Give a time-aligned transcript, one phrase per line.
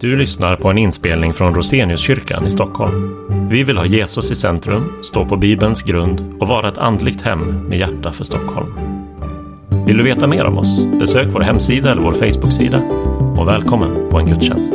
[0.00, 3.26] Du lyssnar på en inspelning från Roseniuskyrkan i Stockholm.
[3.50, 7.68] Vi vill ha Jesus i centrum, stå på Bibelns grund och vara ett andligt hem
[7.68, 8.74] med hjärta för Stockholm.
[9.86, 10.86] Vill du veta mer om oss?
[10.86, 12.78] Besök vår hemsida eller vår Facebooksida.
[13.38, 14.74] Och välkommen på en gudstjänst.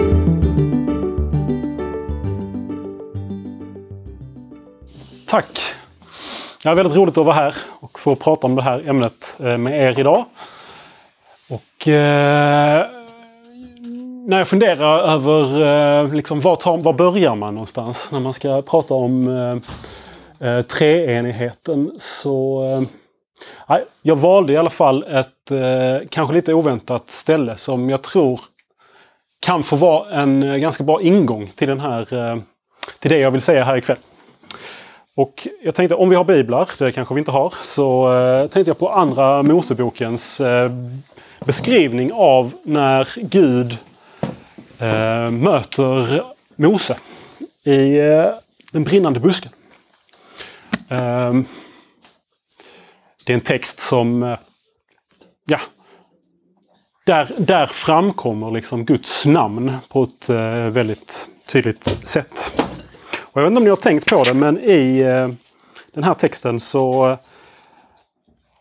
[5.28, 5.60] Tack!
[6.64, 9.58] Det är väldigt roligt att vara här och få prata om det här ämnet eh,
[9.58, 10.26] med er idag.
[11.50, 12.93] Och eh,
[14.28, 15.62] när jag funderar över
[16.04, 19.58] eh, liksom, var, tar, var börjar man någonstans när man ska prata om eh,
[20.50, 27.58] eh treenigheten så eh, jag valde i alla fall ett eh, kanske lite oväntat ställe
[27.58, 28.42] som jag tror
[29.40, 32.38] kan få vara en eh, ganska bra ingång till den här eh,
[33.00, 33.98] till det jag vill säga här ikväll.
[35.16, 38.70] Och jag tänkte om vi har biblar, det kanske vi inte har, så eh, tänkte
[38.70, 40.72] jag på Andra Mosebokens eh,
[41.46, 43.78] beskrivning av när Gud
[44.80, 46.24] eh, möter
[46.56, 46.98] Mose
[47.64, 48.30] i eh,
[48.72, 49.52] den brinnande busken.
[50.90, 51.34] Eh,
[53.26, 54.38] det är en text som, eh,
[55.46, 55.60] ja,
[57.06, 62.54] där, där framkommer liksom Guds namn på ett eh, väldigt tydligt sätt.
[63.20, 65.30] Och jag vet inte om ni har tänkt på det, men i eh,
[65.94, 67.18] den här texten så, eh,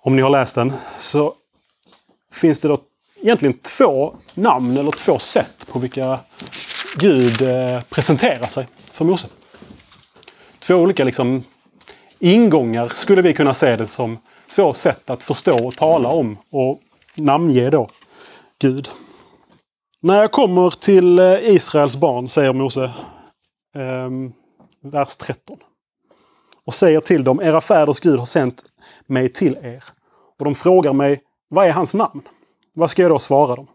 [0.03, 1.35] om ni har läst den, så
[2.33, 2.79] finns det då
[3.23, 6.21] egentligen två namn eller två sätt på vilka
[6.97, 9.27] Gud eh, presenterar sig för Mose.
[10.59, 11.45] Två olika liksom
[12.19, 14.19] ingångar skulle vi kunna se det som.
[14.55, 16.81] Två sätt att förstå och tala om och
[17.15, 17.89] namnge då
[18.59, 18.91] Gud.
[20.01, 22.85] När jag kommer till eh, Israels barn, säger Mose,
[23.75, 24.11] eh,
[24.83, 25.59] vers 13.
[26.65, 28.63] Och säger till dem, era fäders Gud har sänt
[29.07, 29.85] mig till er.
[30.39, 32.23] Och de frågar mig, vad är hans namn?
[32.75, 33.67] Vad ska jag då svara dem?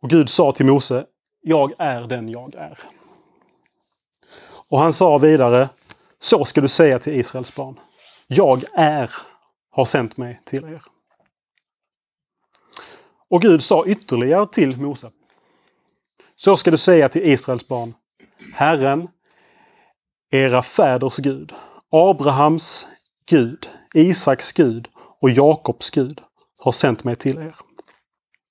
[0.00, 1.06] Och Gud sa till Mose,
[1.40, 2.78] jag är den jag är.
[4.68, 5.68] Och han sa vidare,
[6.20, 7.80] så ska du säga till Israels barn.
[8.26, 9.10] Jag är,
[9.70, 10.82] har sänt mig till er.
[13.28, 15.10] Och Gud sa ytterligare till Mose.
[16.36, 17.94] Så ska du säga till Israels barn.
[18.52, 19.08] Herren,
[20.30, 21.54] era fäders Gud,
[21.90, 22.86] Abrahams
[23.26, 26.20] Gud, Isaks Gud och Jakobs Gud
[26.60, 27.54] har sänt mig till er.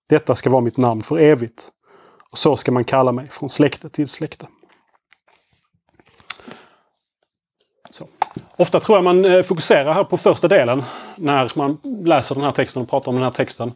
[0.10, 1.72] Detta ska vara mitt namn för evigt.
[2.32, 4.48] Och så ska man kalla mig från släkte till släkte.
[7.92, 8.08] Så.
[8.58, 10.84] Ofta tror jag man eh, fokuserar här på första delen
[11.16, 13.74] när man läser den här texten och pratar om den här texten.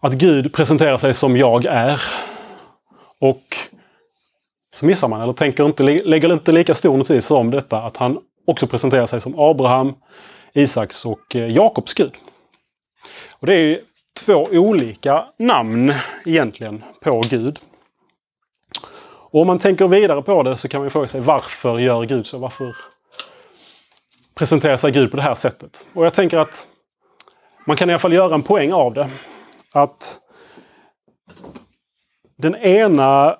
[0.00, 2.02] Att Gud presenterar sig som jag är.
[3.20, 3.42] Och
[4.74, 8.18] så missar man, eller tänker inte, lägger inte lika stor notis om detta, att han
[8.46, 9.94] också presenterar sig som Abraham,
[10.52, 12.12] Isaks och eh, Jakobs Gud.
[13.38, 13.80] Och det är
[14.14, 17.58] två olika namn egentligen på Gud.
[19.30, 22.26] Och om man tänker vidare på det så kan man fråga sig varför gör Gud
[22.26, 22.38] så?
[22.38, 22.76] Varför
[24.34, 25.86] presenterar sig Gud på det här sättet?
[25.92, 26.66] Och jag tänker att
[27.64, 29.10] man kan i alla fall göra en poäng av det.
[29.72, 30.20] Att
[32.36, 33.38] den ena,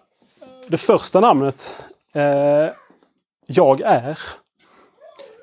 [0.69, 1.77] det första namnet,
[2.15, 2.73] eh,
[3.47, 4.19] Jag är.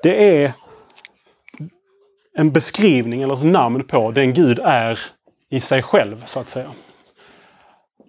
[0.02, 0.52] Det är
[2.34, 4.98] en beskrivning eller ett namn på den Gud är
[5.50, 6.72] i sig själv, så att säga.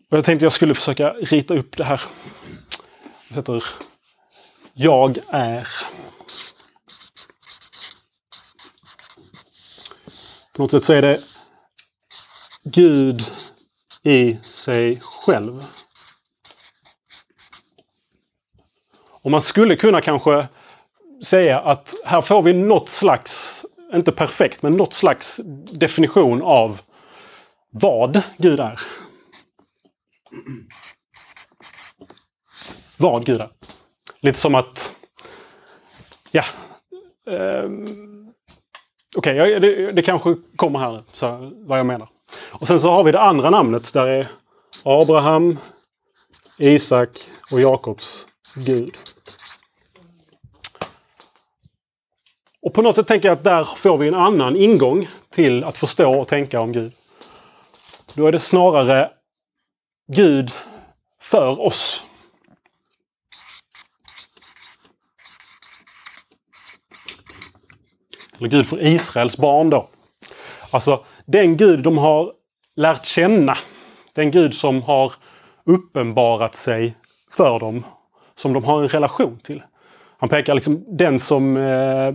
[0.09, 2.01] Och jag tänkte jag skulle försöka rita upp det här.
[3.27, 3.63] Jag sätter
[4.73, 5.67] Jag är.
[10.55, 11.19] På något sätt så är det
[12.63, 13.21] Gud
[14.03, 15.63] i sig själv.
[19.07, 20.47] Och man skulle kunna kanske
[21.25, 23.44] säga att här får vi något slags
[23.95, 25.39] inte perfekt, men något slags
[25.71, 26.81] definition av
[27.69, 28.79] vad Gud är.
[32.97, 33.49] Vad Gud är.
[34.19, 34.95] Lite som att...
[36.31, 36.43] Ja.
[37.27, 37.69] Eh,
[39.17, 42.09] Okej, okay, det, det, kanske kommer här så, vad jag menar.
[42.51, 44.31] Och sen så har vi det andra namnet där är
[44.83, 45.59] Abraham,
[46.57, 47.09] Isak
[47.51, 48.95] och Jakobs Gud.
[52.65, 55.77] Och på något sätt tänker jag att där får vi en annan ingång till att
[55.77, 56.93] förstå och tänka om Gud.
[58.13, 59.11] Då är det snarare
[60.07, 60.51] Gud
[61.21, 62.05] för oss.
[68.39, 69.89] Eller Gud för Israels barn då.
[70.71, 72.33] Alltså den Gud de har
[72.75, 73.57] lärt känna.
[74.13, 75.13] Den Gud som har
[75.65, 76.95] uppenbarat sig
[77.31, 77.83] för dem.
[78.35, 79.63] Som de har en relation till.
[80.17, 82.13] Han pekar liksom den som eh,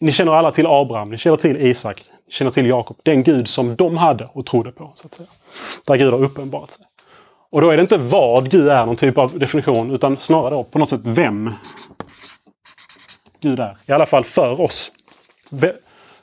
[0.00, 2.96] ni känner alla till Abraham, ni känner till Isak, ni känner till Jakob.
[3.02, 4.92] Den Gud som de hade och trodde på.
[4.96, 5.28] så att säga.
[5.86, 6.86] Där Gud har uppenbarat sig.
[7.50, 10.64] Och då är det inte vad Gud är, någon typ av definition, utan snarare då
[10.64, 11.52] på något sätt vem
[13.40, 13.76] Gud är.
[13.86, 14.92] I alla fall för oss.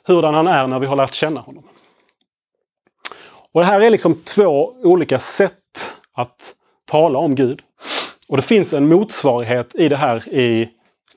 [0.06, 1.64] Hurdan han är när vi har lärt känna honom.
[3.52, 6.54] Och Det här är liksom två olika sätt att
[6.84, 7.62] tala om Gud.
[8.28, 10.68] Och det finns en motsvarighet i det här i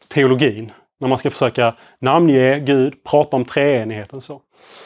[0.07, 0.71] teologin.
[1.01, 4.21] När man ska försöka namnge Gud, prata om treenigheten.
[4.21, 4.35] Så.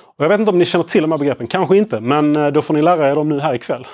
[0.03, 2.47] Och jag vet inte om ni känner till de här begreppen, kanske inte, men eh,
[2.47, 3.87] då får ni lära er dem nu här ikväll.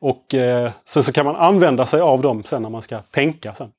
[0.00, 3.54] Och eh, sen så kan man använda sig av dem sen när man ska tänka
[3.54, 3.72] sen.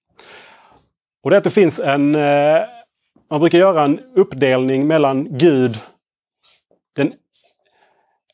[1.23, 2.15] Och det är att det finns en...
[2.15, 2.61] Eh,
[3.29, 5.79] man brukar göra en uppdelning mellan Gud,
[6.95, 7.13] den,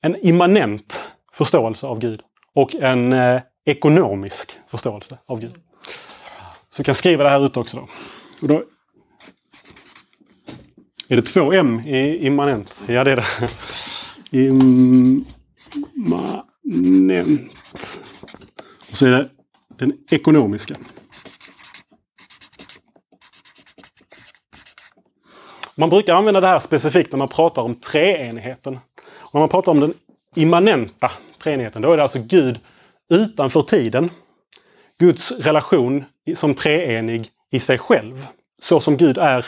[0.01, 1.03] en immanent
[1.33, 2.21] förståelse av Gud
[2.53, 5.55] och en eh, ekonomisk förståelse av Gud.
[6.69, 7.77] Så jag kan skriva det här ut också.
[7.77, 7.87] Då.
[8.41, 8.63] Och då
[11.07, 12.75] är det två M i immanent?
[12.87, 13.25] Ja, det är det.
[14.31, 15.27] Immanent.
[18.89, 19.29] Och så är det
[19.79, 20.75] den ekonomiska.
[25.75, 28.79] Man brukar använda det här specifikt när man pratar om treenigheten.
[29.07, 29.93] Och när man pratar om den
[30.35, 31.11] immanenta
[31.43, 32.59] treenigheten, då är det alltså Gud
[33.09, 34.09] utanför tiden.
[34.99, 36.03] Guds relation
[36.35, 38.27] som treenig i sig själv.
[38.61, 39.45] Så som Gud är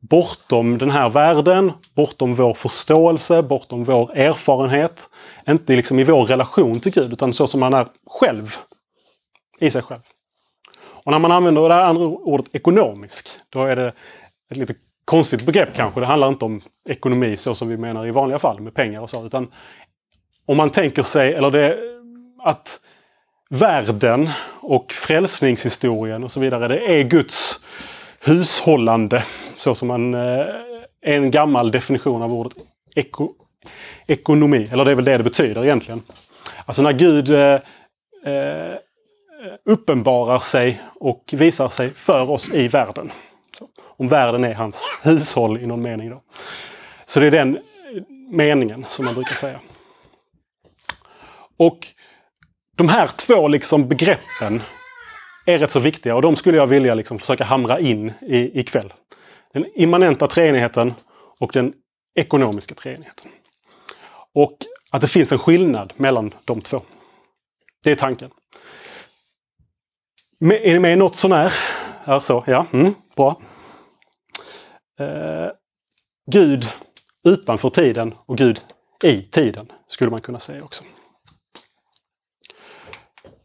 [0.00, 5.08] bortom den här världen, bortom vår förståelse, bortom vår erfarenhet.
[5.48, 8.56] Inte liksom i vår relation till Gud, utan så som han är själv.
[9.60, 10.00] I sig själv.
[11.04, 13.92] Och när man använder det här andra ordet ekonomisk, då är det
[14.50, 14.74] ett lite
[15.04, 16.00] konstigt begrepp kanske.
[16.00, 19.10] Det handlar inte om ekonomi så som vi menar i vanliga fall med pengar och
[19.10, 19.26] så.
[19.26, 19.52] Utan
[20.46, 21.78] om man tänker sig, eller det,
[22.42, 22.80] att
[23.50, 24.30] världen
[24.60, 27.60] och frälsningshistorien och så vidare, det är Guds
[28.20, 29.24] hushållande.
[29.60, 30.46] Så som en, eh,
[31.00, 32.52] en gammal definition av ordet
[32.94, 33.34] eko,
[34.06, 34.68] ekonomi.
[34.72, 36.02] Eller det är väl det det betyder egentligen.
[36.66, 37.60] Alltså när Gud eh,
[38.32, 38.76] eh
[39.64, 43.12] uppenbarar sig och visar sig för oss i världen.
[43.58, 46.10] Så, om världen är hans hushåll i någon mening.
[46.10, 46.22] Då.
[47.06, 47.62] Så det är den eh,
[48.30, 49.60] meningen som man brukar säga.
[51.58, 51.86] Och
[52.76, 54.62] de här två liksom begreppen
[55.46, 58.92] är rätt så viktiga och de skulle jag vilja liksom försöka hamra in i, ikväll.
[59.52, 60.94] Den immanenta treenigheten
[61.40, 61.74] och den
[62.14, 63.30] ekonomiska treenigheten.
[64.34, 64.56] Och
[64.90, 66.82] att det finns en skillnad mellan de två.
[67.84, 68.30] Det är tanken.
[70.40, 71.52] Är ni med något sånär?
[72.04, 72.44] Är så?
[72.46, 73.40] Ja, mm, bra.
[75.00, 75.50] Eh,
[76.30, 76.66] Gud
[77.24, 78.60] utanför tiden och Gud
[79.04, 80.84] i tiden skulle man kunna säga också.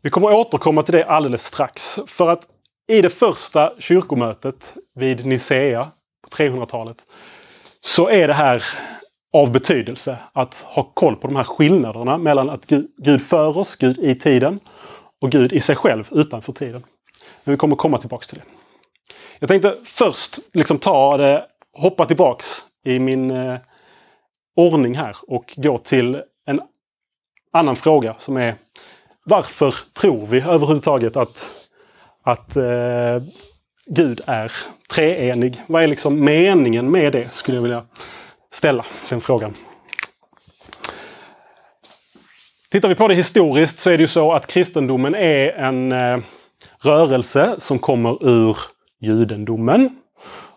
[0.01, 1.99] Vi kommer återkomma till det alldeles strax.
[2.07, 2.47] För att
[2.87, 5.91] i det första kyrkomötet vid Nicea
[6.23, 6.97] på 300-talet
[7.81, 8.63] så är det här
[9.33, 12.65] av betydelse att ha koll på de här skillnaderna mellan att
[12.97, 14.59] Gud för oss, Gud i tiden
[15.21, 16.83] och Gud i sig själv utanför tiden.
[17.43, 18.43] Men vi kommer komma tillbaks till det.
[19.39, 22.45] Jag tänkte först liksom ta det, hoppa tillbaks
[22.85, 23.57] i min eh,
[24.55, 26.61] ordning här och gå till en
[27.51, 28.55] annan fråga som är
[29.23, 31.64] varför tror vi överhuvudtaget att,
[32.25, 33.23] att eh,
[33.85, 34.51] Gud är
[34.93, 35.61] treenig?
[35.67, 37.27] Vad är liksom meningen med det?
[37.27, 37.85] Skulle jag vilja
[38.51, 39.53] ställa den frågan.
[42.71, 46.17] Tittar vi på det historiskt så är det ju så att kristendomen är en eh,
[46.81, 48.57] rörelse som kommer ur
[49.01, 49.89] judendomen.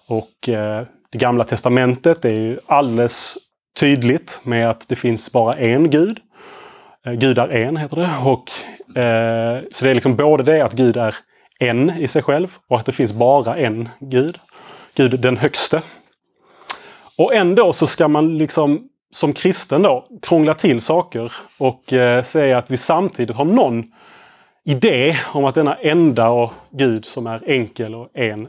[0.06, 3.36] Och eh, det gamla testamentet är ju alldeles
[3.80, 6.20] tydligt med att det finns bara en Gud.
[7.06, 8.10] Eh, Gud är en, heter det.
[8.24, 8.50] Och,
[8.98, 11.14] eh, så det är liksom både det att Gud är
[11.58, 14.38] en i sig själv och att det finns bara en Gud.
[14.94, 15.82] Gud den högste.
[17.18, 22.58] Och ändå så ska man liksom som kristen då krångla till saker och eh, säga
[22.58, 23.92] att vi samtidigt har någon
[24.64, 28.48] idé om att denna enda och Gud som är enkel och en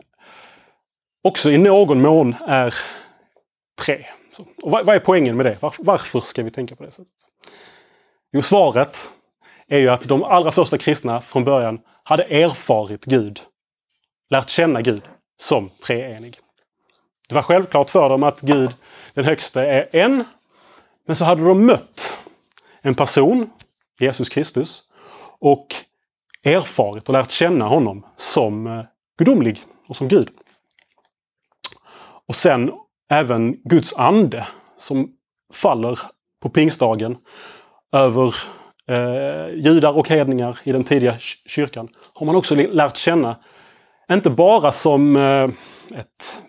[1.22, 2.74] också i någon mån är
[3.86, 4.06] tre.
[4.32, 5.58] Så, och vad, vad, är poängen med det?
[5.60, 7.08] Varför, varför ska vi tänka på det sättet?
[8.32, 9.10] Jo, svaret
[9.68, 13.42] är ju att de allra första kristna från början hade erfarit Gud,
[14.30, 15.04] lärt känna Gud
[15.42, 16.40] som treenig.
[17.28, 18.74] Det var självklart för dem att Gud,
[19.14, 20.24] den högste, är en.
[21.06, 22.18] Men så hade de mött
[22.82, 23.50] en person,
[24.00, 24.84] Jesus Kristus,
[25.40, 25.68] och
[26.44, 28.86] erfarit och lärt känna honom som eh,
[29.18, 30.30] gudomlig och som Gud.
[32.28, 32.72] Och sen
[33.10, 34.48] även Guds ande
[34.80, 35.14] som
[35.54, 36.00] faller
[36.42, 37.18] på pingstdagen
[37.92, 38.36] över
[38.90, 41.16] eh, judar och hedningar i den tidiga
[41.46, 43.36] kyrkan har man också lärt känna.
[44.12, 45.50] Inte bara som eh,
[46.00, 46.42] ett,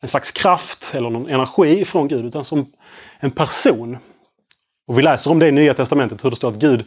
[0.00, 2.72] en slags kraft eller någon energi från Gud utan som
[3.18, 3.98] en person.
[4.88, 6.84] Och Vi läser om det i Nya Testamentet hur det står att Gud,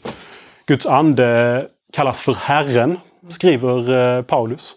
[0.65, 4.75] Guds ande kallas för Herren, skriver eh, Paulus.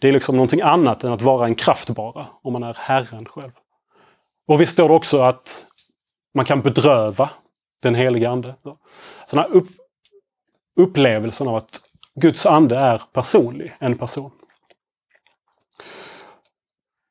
[0.00, 3.24] Det är liksom någonting annat än att vara en kraft bara, om man är Herren
[3.24, 3.52] själv.
[4.48, 5.66] Och visst står det också att
[6.34, 7.30] man kan bedröva
[7.80, 8.54] den helige Ande.
[9.30, 9.68] Sådana upp,
[10.76, 11.80] upplevelsen av att
[12.14, 14.30] Guds ande är personlig, en person.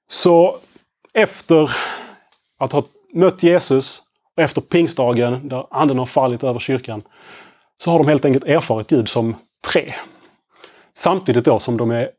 [0.10, 0.60] Så
[1.14, 1.72] efter
[2.58, 2.84] att ha
[3.14, 4.02] mött Jesus
[4.36, 7.02] och efter pingstdagen där anden har fallit över kyrkan
[7.84, 9.36] så har de helt enkelt erfarit Gud som
[9.74, 9.94] tre.
[10.94, 12.12] Samtidigt då som de är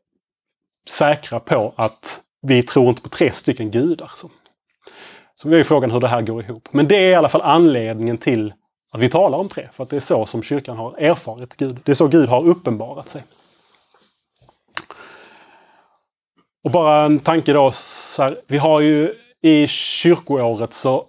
[0.89, 4.11] säkra på att vi tror inte på tre stycken gudar.
[4.15, 4.29] Så,
[5.41, 6.67] så är frågan hur det här går ihop.
[6.71, 8.53] Men det är i alla fall anledningen till
[8.91, 9.69] att vi talar om tre.
[9.73, 11.79] För att det är så som kyrkan har erfarit Gud.
[11.83, 13.23] Det är så Gud har uppenbarat sig.
[16.63, 17.71] Och bara en tanke då.
[17.71, 21.05] Så här, vi har ju i kyrkoåret så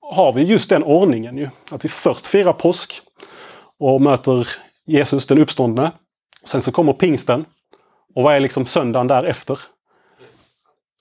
[0.00, 1.48] har vi just den ordningen ju.
[1.70, 3.00] Att vi först firar påsk
[3.78, 4.48] och möter
[4.86, 5.92] Jesus den uppståndne.
[6.44, 7.44] Sen så kommer pingsten.
[8.14, 9.58] Och vad är liksom söndagen därefter?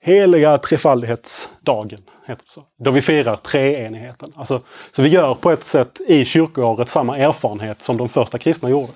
[0.01, 2.63] Heliga trefaldighetsdagen, heter det så.
[2.83, 4.33] Då vi firar treenigheten.
[4.35, 8.69] Alltså, så vi gör på ett sätt i kyrkoåret samma erfarenhet som de första kristna
[8.69, 8.93] gjorde.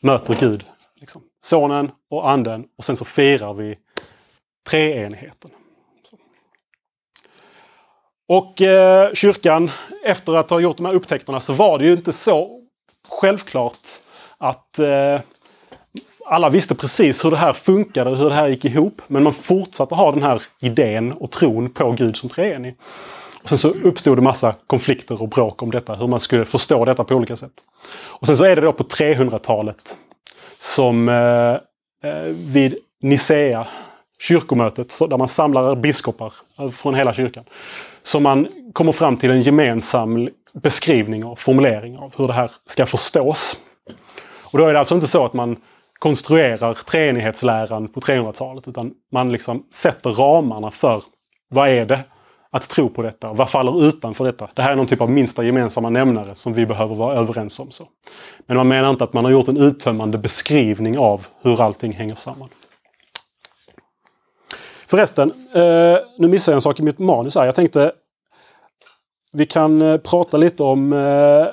[0.00, 0.64] Möter Gud,
[1.00, 1.22] liksom.
[1.44, 3.78] Sonen och Anden och sen så firar vi
[4.70, 5.50] treenigheten.
[8.28, 9.70] Och eh, kyrkan,
[10.04, 12.60] efter att ha gjort de här upptäckterna så var det ju inte så
[13.08, 13.88] självklart
[14.38, 15.20] att eh,
[16.28, 19.02] alla visste precis hur det här funkade, hur det här gick ihop.
[19.06, 22.76] Men man fortsatte ha den här idén och tron på Gud som treenig.
[23.42, 26.84] Och sen så uppstod det massa konflikter och bråk om detta, hur man skulle förstå
[26.84, 27.52] detta på olika sätt.
[28.06, 29.96] Och sen så är det då på 300-talet
[30.60, 31.52] som eh,
[32.10, 33.66] eh, vid Nicea,
[34.18, 36.32] kyrkomötet, där man samlar biskopar
[36.72, 37.44] från hela kyrkan.
[38.02, 42.86] Som man kommer fram till en gemensam beskrivning och formulering av hur det här ska
[42.86, 43.60] förstås.
[44.52, 45.56] Och då är det alltså inte så att man
[45.98, 48.68] konstruerar treenighetsläran på 300-talet.
[48.68, 51.02] Utan man liksom sätter ramarna för
[51.48, 52.00] vad är det
[52.50, 53.32] att tro på detta?
[53.32, 54.48] Vad faller utanför detta?
[54.54, 57.70] Det här är någon typ av minsta gemensamma nämnare som vi behöver vara överens om.
[57.70, 57.84] Så.
[58.46, 62.14] Men man menar inte att man har gjort en uttömmande beskrivning av hur allting hänger
[62.14, 62.48] samman.
[64.86, 67.46] Förresten, eh, nu missade jag en sak i mitt manus här.
[67.46, 67.92] Jag tänkte
[69.32, 71.46] vi kan eh, prata lite om eh,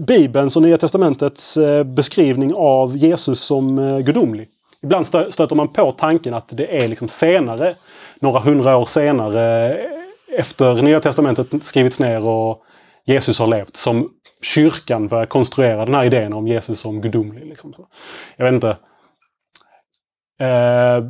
[0.00, 4.48] Bibelns och Nya Testamentets eh, beskrivning av Jesus som eh, gudomlig.
[4.82, 7.74] Ibland stöter man på tanken att det är liksom senare,
[8.20, 12.62] några hundra år senare, eh, efter Nya Testamentet skrivits ner och
[13.04, 14.10] Jesus har levt, som
[14.42, 17.46] kyrkan börjar konstruera den här idén om Jesus som gudomlig.
[17.46, 17.74] Liksom.
[18.36, 18.76] Jag vet inte.
[20.40, 21.04] Eh,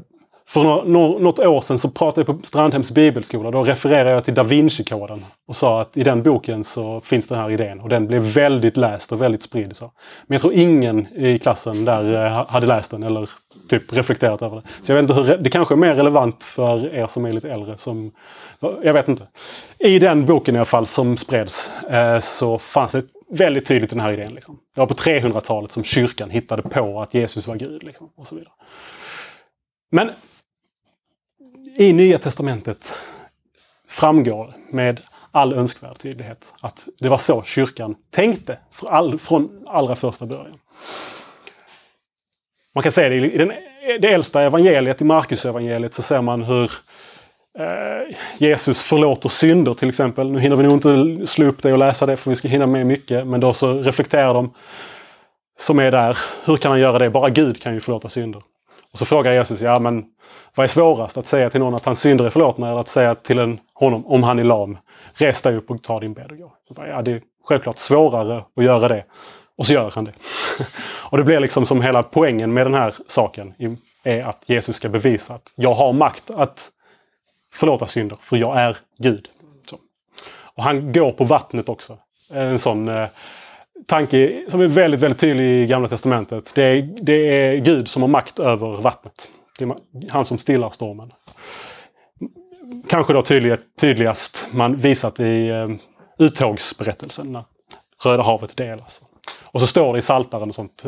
[0.53, 0.85] för
[1.19, 3.51] något år sedan så pratade jag på Strandhems bibelskola.
[3.51, 7.39] Då refererade jag till Da Vinci-koden och sa att i den boken så finns den
[7.39, 7.81] här idén.
[7.81, 9.77] Och den blev väldigt läst och väldigt spridd.
[9.77, 9.93] Så.
[10.27, 13.29] Men jag tror ingen i klassen där eh, hade läst den eller
[13.69, 14.63] typ reflekterat över det.
[14.83, 17.51] Så jag vet inte hur, det kanske är mer relevant för er som är lite
[17.51, 17.79] äldre.
[17.79, 18.13] Som,
[18.83, 19.27] jag vet inte.
[19.79, 24.01] I den boken i alla fall som spreds eh, så fanns det väldigt tydligt den
[24.01, 24.35] här idén.
[24.35, 24.59] Liksom.
[24.75, 27.83] Det var på 300-talet som kyrkan hittade på att Jesus var Gud.
[27.83, 28.53] Liksom, och så vidare.
[29.91, 30.11] Men
[31.77, 32.93] i Nya Testamentet
[33.89, 35.01] framgår med
[35.31, 40.59] all önskvärd tydlighet att det var så kyrkan tänkte all, från allra första början.
[42.75, 43.53] Man kan säga det i den,
[44.01, 46.73] det äldsta evangeliet, i Markus evangeliet så ser man hur
[47.59, 50.31] eh, Jesus förlåter synder till exempel.
[50.31, 52.67] Nu hinner vi nog inte slå upp det och läsa det för vi ska hinna
[52.67, 53.27] med mycket.
[53.27, 54.55] Men då så reflekterar de
[55.59, 56.19] som är där.
[56.45, 57.11] Hur kan han göra det?
[57.11, 58.43] Bara Gud kan ju förlåta synder.
[58.93, 60.05] Och så frågar Jesus, ja men
[60.55, 61.17] vad är svårast?
[61.17, 64.07] Att säga till någon att hans synder är förlåtna eller att säga till en, honom,
[64.07, 64.79] om han är lam,
[65.15, 66.53] res dig upp och ta din bädd och gå.
[66.69, 69.05] Så bara, ja, det är självklart svårare att göra det.
[69.57, 70.13] Och så gör han det.
[70.85, 73.55] och det blir liksom som hela poängen med den här saken
[74.05, 76.71] är att Jesus ska bevisa att jag har makt att
[77.55, 79.29] förlåta synder, för jag är Gud.
[79.71, 79.77] Så.
[80.55, 81.99] Och han går på vattnet också.
[82.31, 83.09] En sån eh,
[83.87, 86.51] tanke som är väldigt, väldigt tydlig i Gamla Testamentet.
[86.55, 89.29] Det är, det är Gud som har makt över vattnet.
[90.09, 91.13] Han som stillar stormen.
[92.89, 95.69] Kanske då tydlig, tydligast man visat i eh,
[96.19, 97.45] uttågsberättelsen när
[98.05, 99.01] Röda havet delas.
[99.43, 100.85] Och så står det i Saltaren och sånt.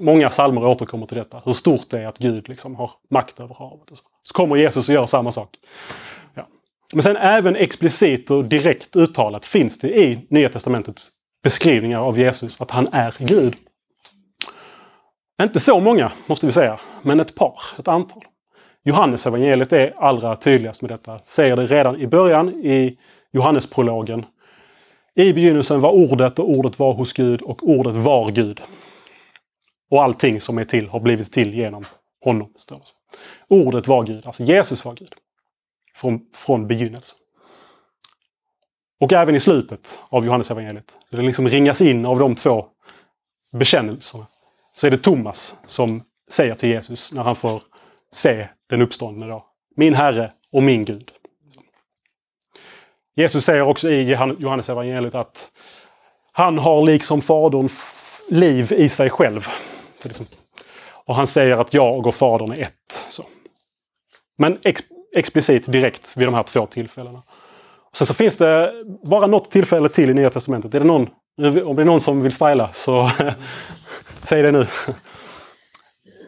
[0.00, 1.42] Många salmer återkommer till detta.
[1.44, 3.88] Hur stort det är att Gud liksom har makt över havet.
[3.88, 3.96] så.
[4.22, 5.56] så kommer Jesus och gör samma sak.
[6.34, 6.46] Ja.
[6.92, 11.08] Men sen även explicit och direkt uttalat finns det i Nya Testamentets
[11.42, 13.56] beskrivningar av Jesus att han är Gud.
[15.42, 18.22] Inte så många måste vi säga, men ett par, ett antal.
[18.82, 21.20] Johannes evangeliet är allra tydligast med detta.
[21.26, 22.98] Säger det redan i början i
[23.32, 24.26] Johannesprologen.
[25.14, 28.60] I begynnelsen var ordet och ordet var hos Gud och ordet var Gud.
[29.90, 31.84] Och allting som är till har blivit till genom
[32.24, 32.52] honom.
[32.58, 33.16] Står det.
[33.54, 35.14] Ordet var Gud, alltså Jesus var Gud.
[35.94, 37.18] Från, från begynnelsen.
[39.00, 40.98] Och även i slutet av Johannes evangeliet.
[41.10, 42.66] Det liksom ringas in av de två
[43.52, 44.26] bekännelserna.
[44.76, 47.62] Så är det Thomas som säger till Jesus när han får
[48.12, 49.46] se den uppståndne då.
[49.76, 51.10] Min Herre och min Gud.
[53.16, 54.02] Jesus säger också i
[54.38, 55.50] Johannes evangeliet att
[56.32, 57.68] han har liksom Fadern
[58.28, 59.48] liv i sig själv.
[60.02, 60.26] Liksom-
[61.06, 63.06] och han säger att jag och Fadern är ett.
[63.08, 63.24] Så.
[64.38, 64.82] Men ex
[65.16, 67.22] explicit direkt vid de här två tillfällena.
[67.90, 70.74] Och sen så finns det bara något tillfälle till i Nya Testamentet.
[70.74, 71.02] Är det någon,
[71.64, 73.10] om det är någon som vill styla så
[74.28, 74.66] säg det nu.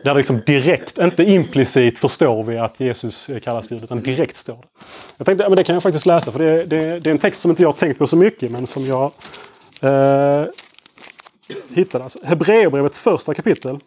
[0.05, 4.57] Där det liksom direkt, inte implicit förstår vi att Jesus kallas Gud, utan direkt står
[4.57, 4.69] det.
[5.17, 7.19] Jag tänkte, ja, men det kan jag faktiskt läsa för det, det, det är en
[7.19, 9.13] text som inte jag har tänkt på så mycket men som jag
[9.81, 10.45] eh,
[11.69, 12.05] hittade.
[12.05, 13.79] Alltså, Hebreerbrevets första kapitel.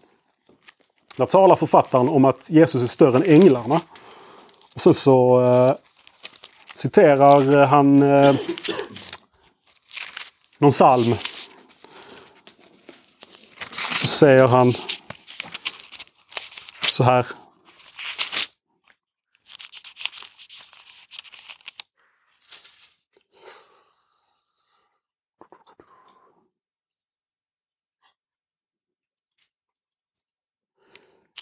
[1.18, 3.82] Där talar författaren om att Jesus är större än änglarna.
[4.76, 5.72] Och sen så eh,
[6.76, 8.36] citerar han eh,
[10.58, 11.16] någon psalm.
[14.20, 14.74] Så säger han
[16.86, 17.26] så här.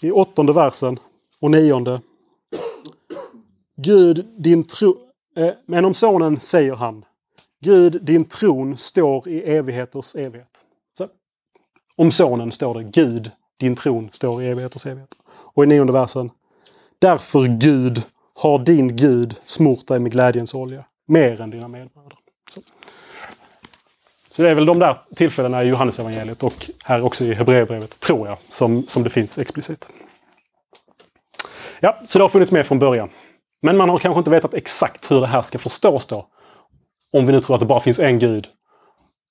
[0.02, 0.98] I åttonde versen
[1.40, 2.00] och nionde.
[3.76, 5.00] Gud, din tro...
[5.36, 7.04] Eh, men om sonen säger han.
[7.60, 10.47] Gud, din tron står i evigheters evighet.
[11.98, 15.14] Om sonen står det Gud, din tron står i evigheters evighet.
[15.54, 16.30] Och i nionde versen.
[16.98, 18.02] Därför Gud
[18.34, 20.84] har din Gud smort dig med glädjens olja.
[21.06, 22.16] Mer än dina medbröder.
[22.54, 22.60] Så.
[24.30, 28.28] Så det är väl de där tillfällena i Johannesevangeliet och här också i Hebreerbrevet, tror
[28.28, 29.90] jag, som, som det finns explicit.
[31.80, 33.10] Ja, så det har funnits med från början.
[33.62, 36.26] Men man har kanske inte vetat exakt hur det här ska förstås då.
[37.12, 38.48] Om vi nu tror att det bara finns en Gud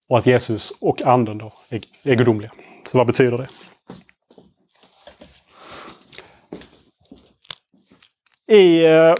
[0.08, 2.52] och att Jesus och Anden då är, är gudomliga.
[2.88, 3.48] Så vad betyder det?
[8.56, 9.14] I eh,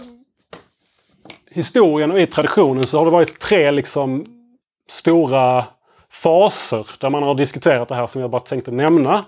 [1.50, 4.26] historien och i traditionen så har det varit tre liksom
[4.88, 5.64] stora
[6.10, 9.24] faser där man har diskuterat det här som jag bara tänkte nämna.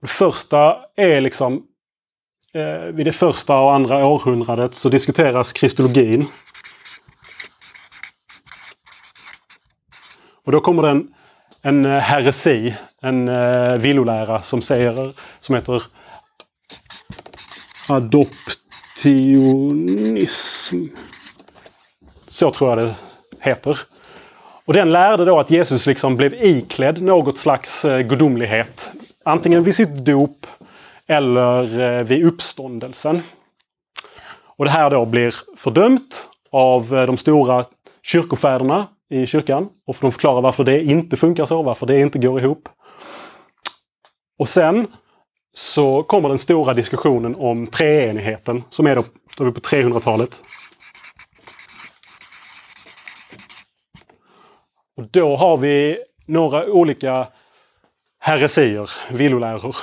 [0.00, 1.66] Det första är liksom
[2.54, 6.24] eh, vid det första och andra århundradet så diskuteras kristologin.
[10.46, 11.08] Och då kommer det en,
[11.62, 15.82] en eh, heresi, en eh, villolära som säger, som heter
[17.88, 20.84] adoptionism.
[22.28, 22.94] Så tror jag det
[23.40, 23.78] heter.
[24.64, 28.92] Och den lärde då att Jesus liksom blev iklädd något slags eh, gudomlighet.
[29.24, 30.46] Antingen vid sitt dop
[31.06, 33.22] eller eh, vid uppståndelsen.
[34.56, 37.64] Och det här då blir fördömt av de stora
[38.02, 39.68] kyrkofäderna i kyrkan.
[39.86, 42.68] Och de förklarar varför det inte funkar så, varför det inte går ihop.
[44.38, 44.86] Och sen
[45.54, 49.02] så kommer den stora diskussionen om treenigheten som är då,
[49.38, 50.40] då är vi på 300-talet.
[54.96, 57.28] Och då har vi några olika
[58.20, 59.76] heresier, villoläror.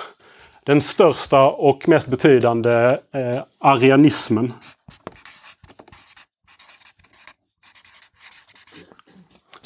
[0.66, 4.54] Den största och mest betydande eh, arianismen.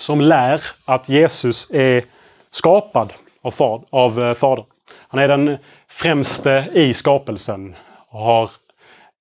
[0.04, 2.04] Som lär att Jesus är
[2.52, 4.66] skapad av, far, av eh, Fadern.
[5.08, 7.76] Han är den främste i skapelsen
[8.08, 8.50] och har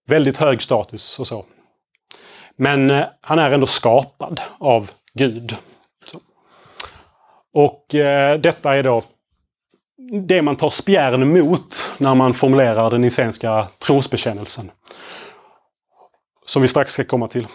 [0.08, 1.44] väldigt hög status och så.
[2.56, 5.56] Men eh, han är ändå skapad av Gud.
[6.04, 6.18] Så.
[7.52, 9.02] Och eh, detta är då
[10.26, 14.70] det man tar spjärn mot när man formulerar den nicenska trosbekännelsen.
[16.46, 17.46] Som vi strax ska komma till.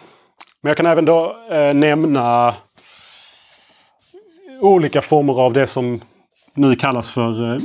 [0.62, 2.56] Men jag kan även då eh, nämna
[4.62, 6.02] olika former av det som
[6.54, 7.60] nu kallas för eh,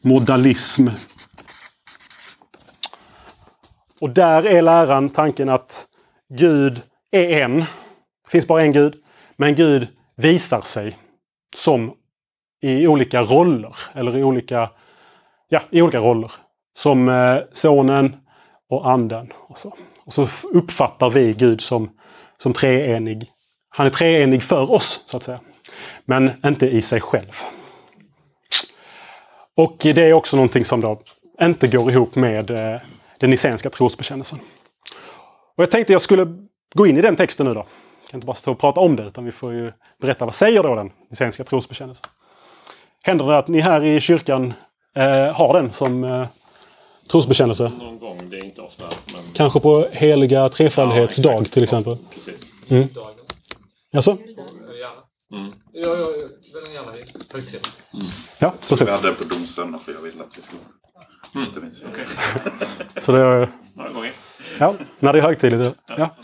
[0.00, 0.88] modalism.
[4.00, 5.86] Och där är läran tanken att
[6.28, 7.58] Gud är en.
[7.58, 8.94] Det finns bara en Gud.
[9.36, 10.98] Men Gud visar sig
[11.56, 11.94] som
[12.62, 13.76] i olika roller.
[13.94, 14.70] Eller i olika,
[15.48, 16.30] ja, i olika roller.
[16.78, 18.16] Som eh, Sonen
[18.68, 19.32] och Anden.
[19.36, 19.76] Och så.
[20.04, 21.90] och så uppfattar vi Gud som,
[22.38, 23.32] som treenig.
[23.68, 25.40] Han är treenig för oss, så att säga.
[26.04, 27.32] Men inte i sig själv.
[29.56, 31.02] Och det är också någonting som då
[31.42, 32.80] inte går ihop med eh,
[33.18, 34.38] den nicenska trosbekännelsen.
[35.56, 36.26] Och jag tänkte jag skulle
[36.74, 37.66] gå in i den texten nu då.
[38.02, 40.34] Jag kan inte bara stå och prata om det utan vi får ju berätta vad
[40.34, 42.06] säger då den nicenska trosbekännelsen.
[43.02, 44.52] Händer det att ni här i kyrkan
[44.96, 46.26] eh, har den som eh,
[47.10, 47.72] trosbekännelse.
[47.78, 48.84] Någon gång, det är inte ofta.
[48.84, 49.22] Men...
[49.34, 51.52] Kanske på heliga trefaldighetsdag exakt.
[51.52, 51.96] till exempel.
[52.14, 52.52] Precis.
[52.70, 52.88] Mm.
[53.92, 54.16] Alltså?
[55.30, 55.44] Gärna.
[55.46, 55.52] Mm.
[55.72, 55.96] Ja,
[56.52, 56.92] jag vill gärna
[57.32, 57.60] högtid.
[58.38, 58.90] Ja, Vi precis.
[58.90, 60.60] hade den på domsöndag för jag ville att vi skulle...
[61.34, 61.46] Mm.
[61.48, 61.84] Inte minst.
[61.92, 62.06] Okej.
[63.02, 64.12] Så det är, Några gånger.
[64.58, 65.78] ja, när det är högtidligt.
[65.86, 66.16] Ja.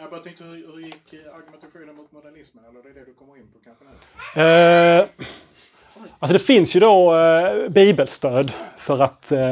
[0.00, 2.64] Jag bara tänkte, hur, hur gick argumentationen mot modernismen?
[2.64, 4.42] Eller det är det du kommer in på kanske nu?
[4.42, 5.06] Eh,
[6.18, 9.50] alltså det finns ju då eh, bibelstöd för att eh,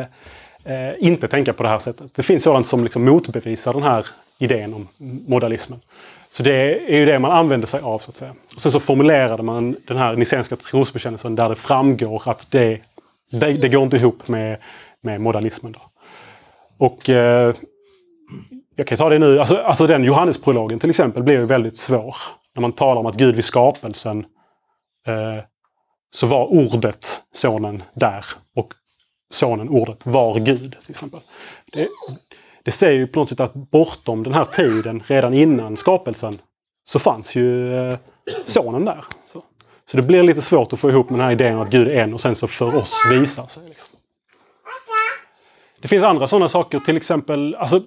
[0.65, 2.15] eh, inte tänka på det här sättet.
[2.15, 4.07] Det finns sådant som liksom motbevisar den här
[4.39, 4.89] idén om
[5.27, 5.81] modalismen.
[6.31, 8.35] Så det är ju det man använder sig av så att säga.
[8.57, 12.81] Och sen så formulerade man den här nicenska trosbekännelsen där det framgår att det,
[13.31, 14.59] det, det går inte ihop med,
[15.01, 15.73] med modernismen.
[15.73, 15.81] Då.
[16.79, 17.55] Och eh,
[18.77, 22.17] jag kan ta det nu, alltså, alltså den Johannesprologen till exempel blir ju väldigt svår.
[22.55, 24.27] När man talar om att Gud vid skapelsen
[25.07, 25.45] eh,
[26.11, 28.25] så var ordet sonen där
[28.57, 28.75] och
[29.31, 30.77] sonen ordet var Gud.
[30.81, 31.21] till exempel.
[31.73, 31.89] Det,
[32.65, 36.41] det säger ju på något sätt att bortom den här tiden, redan innan skapelsen,
[36.89, 37.99] så fanns ju eh,
[38.47, 39.05] sonen där.
[39.33, 39.45] Så.
[39.91, 42.03] så det blir lite svårt att få ihop med den här idén att Gud är
[42.03, 43.69] en och sen så för oss visar sig.
[43.69, 43.99] Liksom.
[45.81, 47.83] Det finns andra sådana saker, till exempel alltså,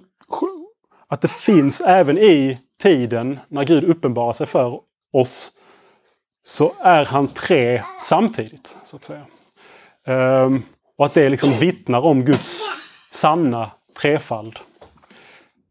[1.08, 4.80] att det finns även i tiden när Gud uppenbarar sig för
[5.12, 5.50] oss
[6.44, 8.76] så är han tre samtidigt.
[8.84, 9.26] så att säga.
[10.06, 10.62] Ehm,
[10.98, 12.60] och att det liksom vittnar om Guds
[13.10, 14.58] sanna trefald.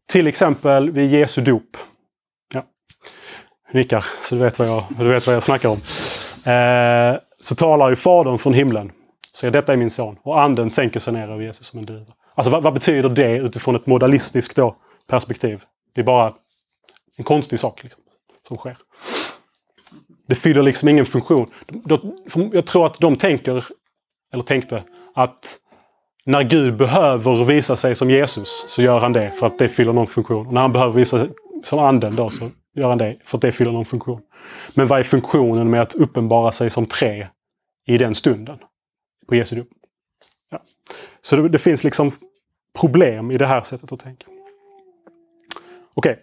[0.08, 1.76] Till exempel vid Jesu dop.
[2.54, 2.64] Ja.
[3.72, 5.78] Nickar, så du vet vad jag, du vet vad jag snackar om.
[6.52, 8.92] Eh, så talar ju Fadern från himlen.
[9.36, 10.18] Säger detta är min son.
[10.22, 12.12] Och anden sänker sig ner över Jesus som en duva.
[12.34, 15.62] Alltså vad, vad betyder det utifrån ett modalistiskt då, perspektiv?
[15.94, 16.34] Det är bara
[17.16, 18.02] en konstig sak liksom,
[18.48, 18.76] som sker.
[20.28, 21.50] Det fyller liksom ingen funktion.
[21.66, 23.64] De- de- Jag tror att de tänker,
[24.32, 24.82] eller tänkte,
[25.14, 25.58] att
[26.26, 29.92] när Gud behöver visa sig som Jesus så gör han det för att det fyller
[29.92, 30.46] någon funktion.
[30.46, 31.28] Och när han behöver visa sig
[31.64, 34.20] som anden då så gör han det för att det fyller någon funktion.
[34.74, 37.28] Men vad är funktionen med att uppenbara sig som tre
[37.86, 38.58] i den stunden?
[39.28, 39.68] På Jesu dop.
[40.50, 40.62] Ja.
[41.22, 42.12] Så det, det finns liksom
[42.78, 44.26] problem i det här sättet att tänka.
[45.94, 46.18] Okej.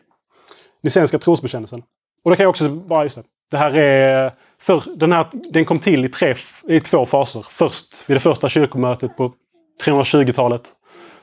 [0.81, 1.83] Nicenska trosbekännelsen.
[2.23, 3.23] Och det kan jag också bara, just det.
[3.51, 6.35] Det här är, för, den, här, den kom till i, tre,
[6.67, 7.45] i två faser.
[7.49, 9.33] Först vid det första kyrkomötet på
[9.85, 10.61] 320-talet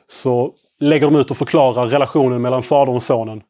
[0.08, 3.42] så lägger de ut och förklarar relationen mellan Fadern och Sonen.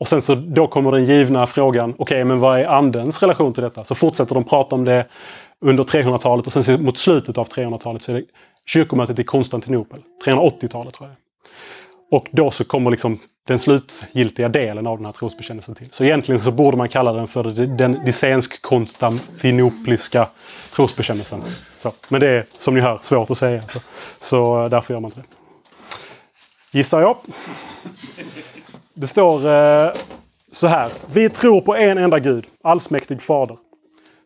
[0.00, 3.62] Och sen så då kommer den givna frågan, okej men vad är Andens relation till
[3.62, 3.84] detta?
[3.84, 5.06] Så fortsätter de prata om det
[5.60, 8.24] under 300-talet och sen mot slutet av 300-talet så är det
[8.66, 10.00] kyrkomötet i Konstantinopel.
[10.26, 11.16] 380-talet tror jag.
[12.18, 15.88] Och då så kommer liksom den slutgiltiga delen av den här trosbekännelsen till.
[15.92, 17.44] Så egentligen så borde man kalla den för
[17.76, 20.28] den dissensk-konstantinopliska
[20.72, 21.42] trosbekännelsen.
[21.82, 21.92] Så.
[22.08, 23.62] Men det är som ni hör svårt att säga.
[23.62, 23.80] Så,
[24.18, 25.26] så därför gör man inte det.
[26.78, 27.16] Gissar jag.
[28.94, 29.92] Det står eh,
[30.52, 30.92] så här.
[31.12, 33.58] Vi tror på en enda Gud, allsmäktig fader.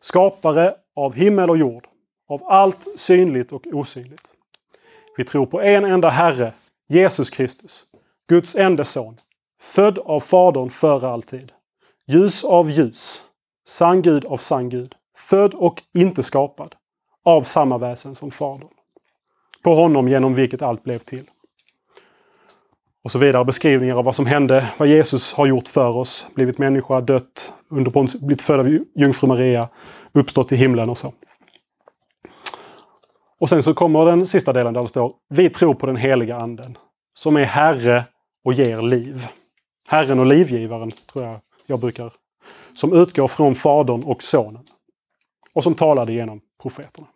[0.01, 1.87] Skapare av himmel och jord.
[2.29, 4.29] Av allt synligt och osynligt.
[5.17, 6.53] Vi tror på en enda Herre,
[6.89, 7.85] Jesus Kristus.
[8.29, 9.21] Guds enda son.
[9.61, 11.53] Född av Fadern före alltid.
[12.07, 13.23] Ljus av ljus.
[13.67, 14.95] Sann Gud av sann Gud.
[15.17, 16.75] Född och inte skapad.
[17.25, 18.69] Av samma väsen som Fadern.
[19.63, 21.31] På honom genom vilket allt blev till.
[23.05, 26.59] Och så vidare beskrivningar av vad som hände, vad Jesus har gjort för oss, blivit
[26.59, 29.69] människa, dött, under blivit född av jungfru Maria,
[30.13, 31.13] uppstått i himlen och så.
[33.41, 36.37] Och sen så kommer den sista delen där det står Vi tror på den heliga
[36.37, 36.79] anden
[37.15, 38.05] som är Herre
[38.45, 39.27] och ger liv.
[39.89, 42.13] Herren och livgivaren, tror jag jag brukar.
[42.75, 44.65] Som utgår från Fadern och Sonen.
[45.55, 47.07] Och som talade genom profeterna.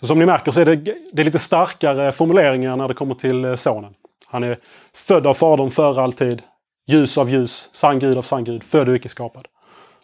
[0.00, 0.76] Så som ni märker så är det,
[1.12, 3.94] det är lite starkare formuleringar när det kommer till eh, Sonen.
[4.26, 4.58] Han är
[4.94, 6.42] född av Fadern för alltid.
[6.86, 9.48] Ljus av ljus, sann Gud av sann Gud, född och icke skapad.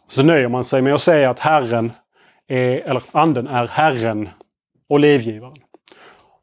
[0.08, 1.92] Så nöjer man sig med att säga att Herren,
[2.46, 4.28] är, eller Anden är Herren
[4.88, 5.56] och livgivaren.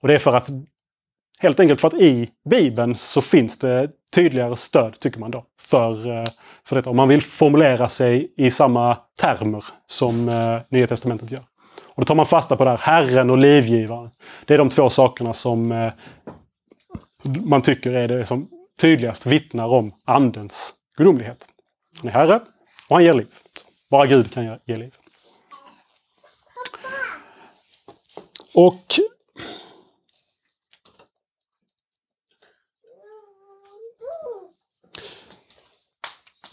[0.01, 0.49] Och det är för att
[1.39, 6.17] Helt enkelt för att i Bibeln så finns det tydligare stöd, tycker man då, för,
[6.19, 6.25] eh,
[6.67, 6.89] för detta.
[6.89, 11.43] Om man vill formulera sig i samma termer som eh, Nya Testamentet gör.
[11.83, 14.09] Och då tar man fasta på det här, Herren och livgivaren.
[14.45, 15.93] Det är de två sakerna som eh,
[17.23, 18.49] man tycker är det som
[18.81, 21.47] tydligast vittnar om Andens gudomlighet.
[21.97, 22.41] Han är Herre
[22.87, 23.27] och han ger liv.
[23.89, 24.93] Bara Gud kan ge- ge liv.
[28.55, 28.99] Och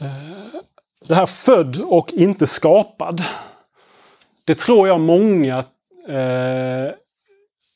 [0.02, 0.60] Eh,
[1.08, 3.22] det här född och inte skapad.
[4.44, 5.64] Det tror jag många
[6.08, 6.94] eh,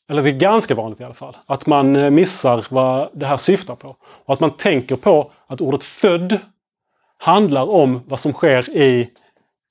[0.08, 3.36] eller det är ganska vanligt i alla fall, att man eh, missar vad det här
[3.36, 3.96] syftar på.
[4.02, 6.38] Och att man tänker på att ordet född
[7.18, 9.10] handlar om vad som sker i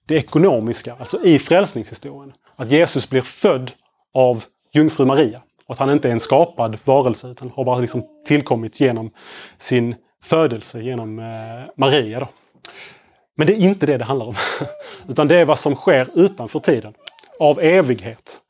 [0.08, 2.34] det ekonomiska, alltså i frälsningshistorien.
[2.56, 3.72] Att Jesus blir född
[4.14, 5.42] av jungfru Maria.
[5.66, 9.12] Och att han inte är en skapad varelse utan har bara liksom tillkommit genom
[9.58, 11.26] sin födelse, genom eh,
[11.76, 12.20] Maria.
[12.20, 12.28] Då.
[13.36, 14.36] Men det är inte det det handlar om.
[15.08, 16.94] utan det är vad som sker utanför tiden.
[17.40, 18.42] Av evighet.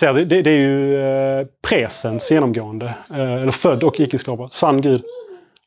[0.00, 2.94] Det, det, det är ju eh, presens genomgående.
[3.10, 4.52] Eh, eller född och icke skapad.
[4.52, 5.04] Sann Gud.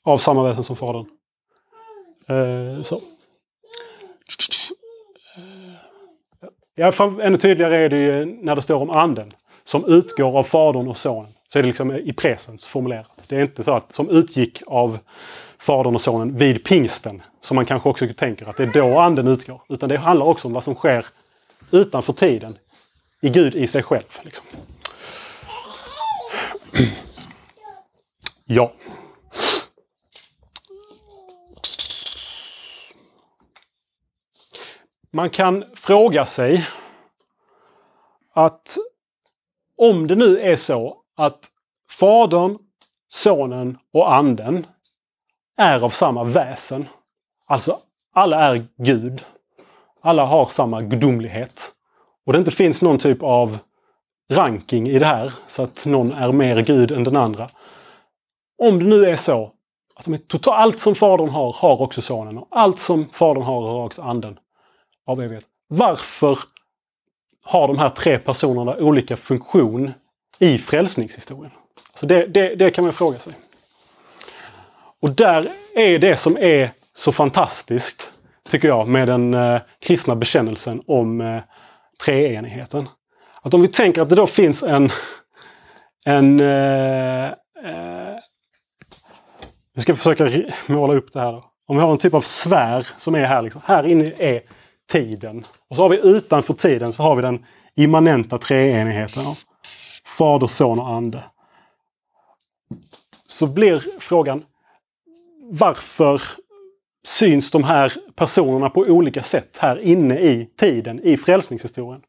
[0.03, 1.05] Av samma väsen som Fadern.
[2.27, 3.01] Eh, så.
[6.75, 9.31] Ja, ännu tydligare är det ju när det står om anden.
[9.63, 11.31] Som utgår av Fadern och Sonen.
[11.53, 13.23] Så är det liksom i presens formulerat.
[13.27, 14.99] Det är inte så att som utgick av
[15.57, 17.21] Fadern och Sonen vid pingsten.
[17.41, 19.61] Som man kanske också tänker att det är då anden utgår.
[19.69, 21.05] Utan det handlar också om vad som sker
[21.71, 22.57] utanför tiden.
[23.21, 24.19] I Gud i sig själv.
[24.23, 24.45] Liksom.
[28.45, 28.73] Ja.
[35.11, 36.67] Man kan fråga sig
[38.33, 38.77] att
[39.77, 41.51] om det nu är så att
[41.89, 42.57] Fadern,
[43.09, 44.67] Sonen och Anden
[45.57, 46.87] är av samma väsen.
[47.49, 47.79] Alltså
[48.13, 49.25] alla är Gud.
[50.01, 51.71] Alla har samma gudomlighet.
[52.25, 53.57] Och det inte finns någon typ av
[54.31, 57.49] ranking i det här så att någon är mer Gud än den andra.
[58.57, 59.51] Om det nu är så
[59.95, 62.37] att allt som Fadern har, har också Sonen.
[62.37, 64.39] Och allt som Fadern har, har också Anden
[65.05, 65.45] av evighet.
[65.67, 66.39] Varför
[67.43, 69.91] har de här tre personerna olika funktion
[70.39, 71.51] i frälsningshistorien?
[71.95, 73.33] Så det, det, det kan man fråga sig.
[74.99, 78.11] Och där är det som är så fantastiskt,
[78.49, 81.41] tycker jag, med den eh, kristna bekännelsen om eh,
[82.05, 82.89] treenigheten.
[83.41, 84.91] Att om vi tänker att det då finns en...
[86.05, 87.25] en eh,
[87.65, 88.15] eh,
[89.73, 90.29] vi ska försöka
[90.67, 91.31] måla upp det här.
[91.31, 91.51] Då.
[91.67, 93.41] Om vi har en typ av sfär som är här.
[93.41, 93.61] Liksom.
[93.65, 94.41] Här inne är
[94.91, 95.45] tiden.
[95.69, 99.23] Och så har vi utanför tiden så har vi den immanenta treenigheten.
[100.17, 101.23] Fader, Son och Ande.
[103.27, 104.43] Så blir frågan
[105.51, 106.21] varför
[107.03, 112.01] syns de här personerna på olika sätt här inne i tiden, i frälsningshistorien?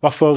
[0.00, 0.34] Varför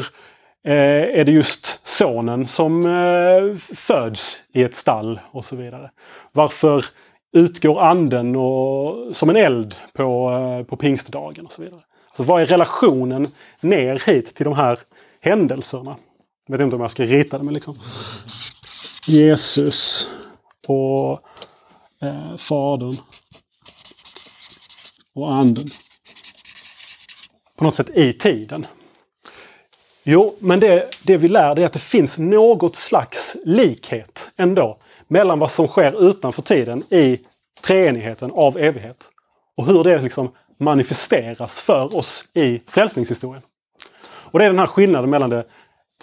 [0.66, 5.92] eh, är det just sonen som eh, föds i ett stall och så vidare?
[6.32, 6.86] Varför
[7.34, 11.82] utgår anden och, som en eld på, eh, på pingstdagen och så vidare?
[12.08, 13.28] Alltså vad är relationen
[13.62, 14.80] ner hit till de här
[15.22, 15.96] händelserna?
[16.48, 17.78] Jag vet inte om jag ska rita det men liksom
[19.08, 20.10] Jesus
[20.68, 21.12] och
[22.02, 22.96] eh, Fadern
[25.16, 25.66] och Anden.
[27.58, 28.68] På något sätt i tiden.
[30.04, 35.40] Jo, men det, det vi lär är att det finns något slags likhet ändå mellan
[35.40, 37.20] vad som sker utanför tiden i
[37.62, 38.98] treenigheten av evighet
[39.58, 43.44] och hur det liksom manifesteras för oss i frälsningshistorien.
[44.04, 45.46] Och det är den här skillnaden mellan det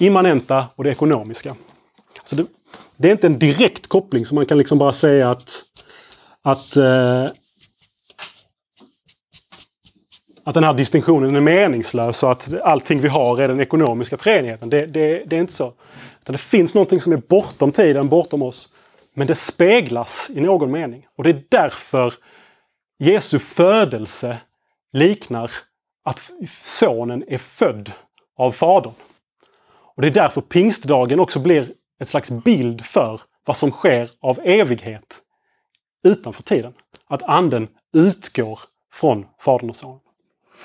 [0.00, 1.56] immanenta och det ekonomiska.
[2.24, 2.46] Så det,
[2.96, 5.64] det är inte en direkt koppling som man kan liksom bara säga att
[6.42, 7.26] att, eh,
[10.44, 14.70] att den här distinktionen är meningslös och att allting vi har är den ekonomiska treenigheten.
[14.70, 15.72] Det, det, det är inte så.
[16.20, 18.68] Utan det finns någonting som är bortom tiden, bortom oss.
[19.14, 21.06] Men det speglas i någon mening.
[21.16, 22.14] Och det är därför
[22.98, 24.38] Jesu födelse
[24.92, 25.50] liknar
[26.04, 26.30] att
[26.62, 27.92] sonen är född
[28.36, 28.92] av fadern.
[29.96, 34.40] Och det är därför pingstdagen också blir ett slags bild för vad som sker av
[34.44, 35.20] evighet
[36.04, 36.72] utanför tiden.
[37.06, 38.58] Att anden utgår
[38.92, 40.00] från Fadern och Sonen.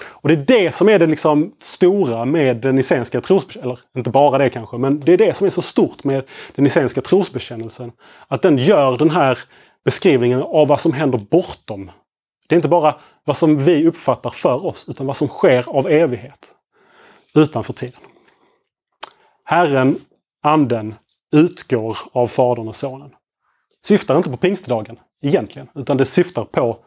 [0.03, 3.63] Och det är det som är det liksom stora med den nicenska trosbekännelsen.
[3.63, 6.23] Eller inte bara det kanske, men det är det som är så stort med
[6.55, 7.91] den nicenska trosbekännelsen.
[8.27, 9.39] Att den gör den här
[9.85, 11.91] beskrivningen av vad som händer bortom.
[12.47, 15.87] Det är inte bara vad som vi uppfattar för oss, utan vad som sker av
[15.87, 16.53] evighet.
[17.33, 17.99] Utanför tiden.
[19.43, 19.95] Herren,
[20.41, 20.95] Anden,
[21.31, 23.11] utgår av Fadern och Sonen.
[23.85, 25.67] Syftar inte på pingstdagen egentligen.
[25.75, 26.77] Utan det syftar på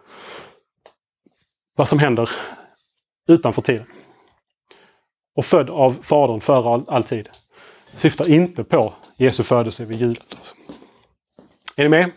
[1.77, 2.31] vad som händer
[3.29, 3.87] utanför tiden.
[5.37, 7.29] Och född av Fadern för all, all tid.
[7.95, 10.23] Syftar inte på Jesu födelse vid julen.
[11.77, 12.11] Är ni med?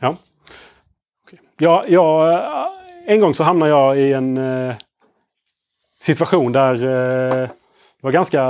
[0.00, 0.16] Ja.
[1.58, 4.74] Ja, ja, eh, en gång så hamnade jag i en eh,
[6.00, 7.48] situation där eh,
[8.04, 8.46] det var ganska,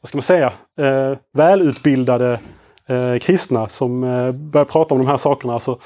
[0.00, 2.40] vad ska man säga, eh, välutbildade
[2.86, 5.60] eh, kristna som eh, började prata om de här sakerna.
[5.60, 5.78] Så,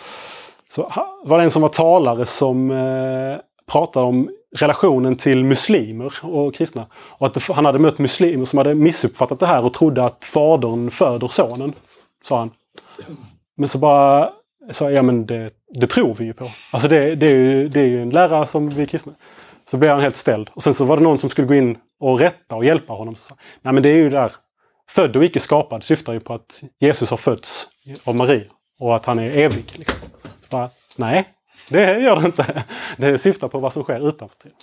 [0.68, 0.92] så
[1.24, 6.86] var det en som var talare som eh, pratade om relationen till muslimer och kristna.
[6.94, 10.90] Och att han hade mött muslimer som hade missuppfattat det här och trodde att fadern
[10.90, 11.72] föder sonen.
[12.24, 12.50] Sa han.
[13.56, 14.32] Men så bara
[14.72, 16.50] sa ja men det, det tror vi ju på.
[16.72, 19.12] Alltså det, det, är ju, det är ju en lära som vi kristna.
[19.70, 20.50] Så blev han helt ställd.
[20.54, 23.14] Och sen så var det någon som skulle gå in och rätta och hjälpa honom.
[23.14, 24.32] Så sa, Nej men det är ju där.
[24.90, 27.68] Född och icke skapad syftar ju på att Jesus har fötts
[28.04, 28.44] av Maria.
[28.80, 29.64] Och att han är evig.
[29.74, 29.98] Liksom.
[30.50, 31.28] Bara, nej,
[31.68, 32.64] det gör det inte.
[32.96, 34.56] Det syftar på vad som sker utanför tiden.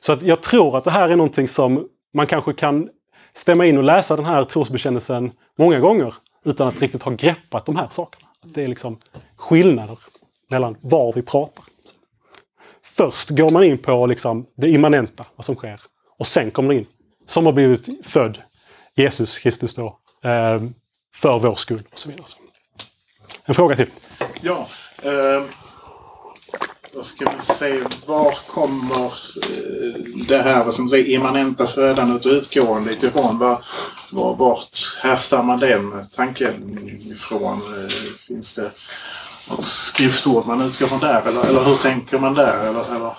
[0.00, 2.88] Så att jag tror att det här är någonting som man kanske kan
[3.34, 7.76] stämma in och läsa den här trosbekännelsen många gånger utan att riktigt ha greppat de
[7.76, 8.28] här sakerna.
[8.42, 8.98] Att det är liksom
[9.36, 9.98] skillnader
[10.50, 11.64] mellan var vi pratar.
[12.82, 15.80] Först går man in på liksom det immanenta, vad som sker.
[16.18, 16.86] Och sen kommer det in,
[17.26, 18.38] som har blivit född,
[18.94, 20.62] Jesus Kristus då, eh,
[21.14, 22.26] för vår skull och så vidare.
[23.44, 23.90] En fråga till.
[24.40, 24.68] Ja.
[25.02, 25.42] Eh,
[26.94, 33.02] då ska vi se, var kommer eh, det här som säger, immanenta födandet och utgåendet
[33.02, 33.38] ifrån?
[33.38, 33.64] Var,
[34.12, 36.78] var, vart härstammar den tanken
[37.12, 37.52] ifrån?
[37.52, 37.88] Eh,
[38.28, 38.70] finns det
[39.50, 41.22] något skriftord man utgår från där?
[41.28, 42.68] Eller, eller hur tänker man där?
[42.68, 43.14] Eller, eller?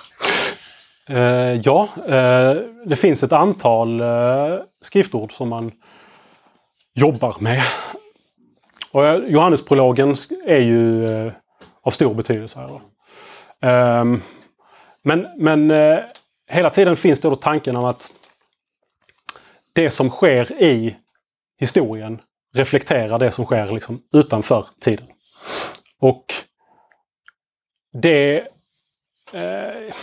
[1.10, 5.72] Eh, ja, eh, det finns ett antal eh, skriftord som man
[6.94, 7.64] jobbar med.
[8.92, 11.08] Och eh, Johannesprologen är ju
[11.84, 12.60] av stor betydelse.
[12.60, 12.95] Här.
[13.62, 14.24] Um,
[15.04, 16.00] men men uh,
[16.50, 18.12] hela tiden finns det då tanken om att
[19.74, 20.96] det som sker i
[21.60, 22.22] historien
[22.54, 25.08] reflekterar det som sker liksom utanför tiden.
[26.00, 26.26] Och
[27.94, 28.38] det
[29.34, 29.94] eh,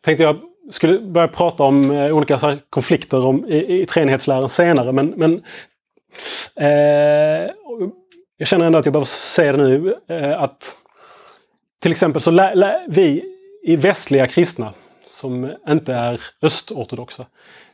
[0.00, 0.36] tänkte jag
[0.70, 4.92] skulle börja prata om eh, olika så här konflikter om, i, i treenighetsläran senare.
[4.92, 5.44] Men, men
[6.56, 7.50] eh,
[8.36, 9.96] jag känner ändå att jag behöver säga det nu.
[10.08, 10.76] Eh, att
[11.84, 13.24] till exempel så lä, lä, vi
[13.62, 14.72] i västliga kristna
[15.06, 17.26] som inte är östortodoxa.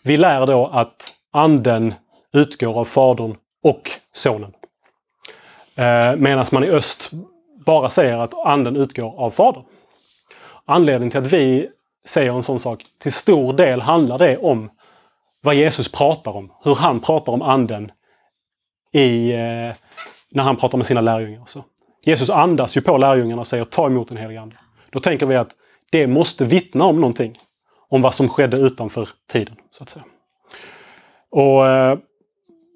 [0.02, 1.94] Vi lär då att anden
[2.32, 4.52] utgår av Fadern och Sonen.
[5.74, 7.10] Eh, Medan man i öst
[7.66, 9.62] bara säger att anden utgår av Fadern.
[10.64, 11.68] Anledningen till att vi
[12.08, 14.70] säger en sån sak, till stor del handlar det om
[15.40, 16.52] vad Jesus pratar om.
[16.64, 17.92] Hur han pratar om anden
[18.92, 19.74] i, eh,
[20.30, 21.44] när han pratar med sina lärjungar.
[21.46, 21.64] Så.
[22.02, 24.56] Jesus andas ju på lärjungarna och säger ta emot den helige Ande.
[24.90, 25.50] Då tänker vi att
[25.90, 27.38] det måste vittna om någonting.
[27.88, 29.56] Om vad som skedde utanför tiden.
[29.70, 30.04] så att säga.
[31.30, 31.98] Och eh,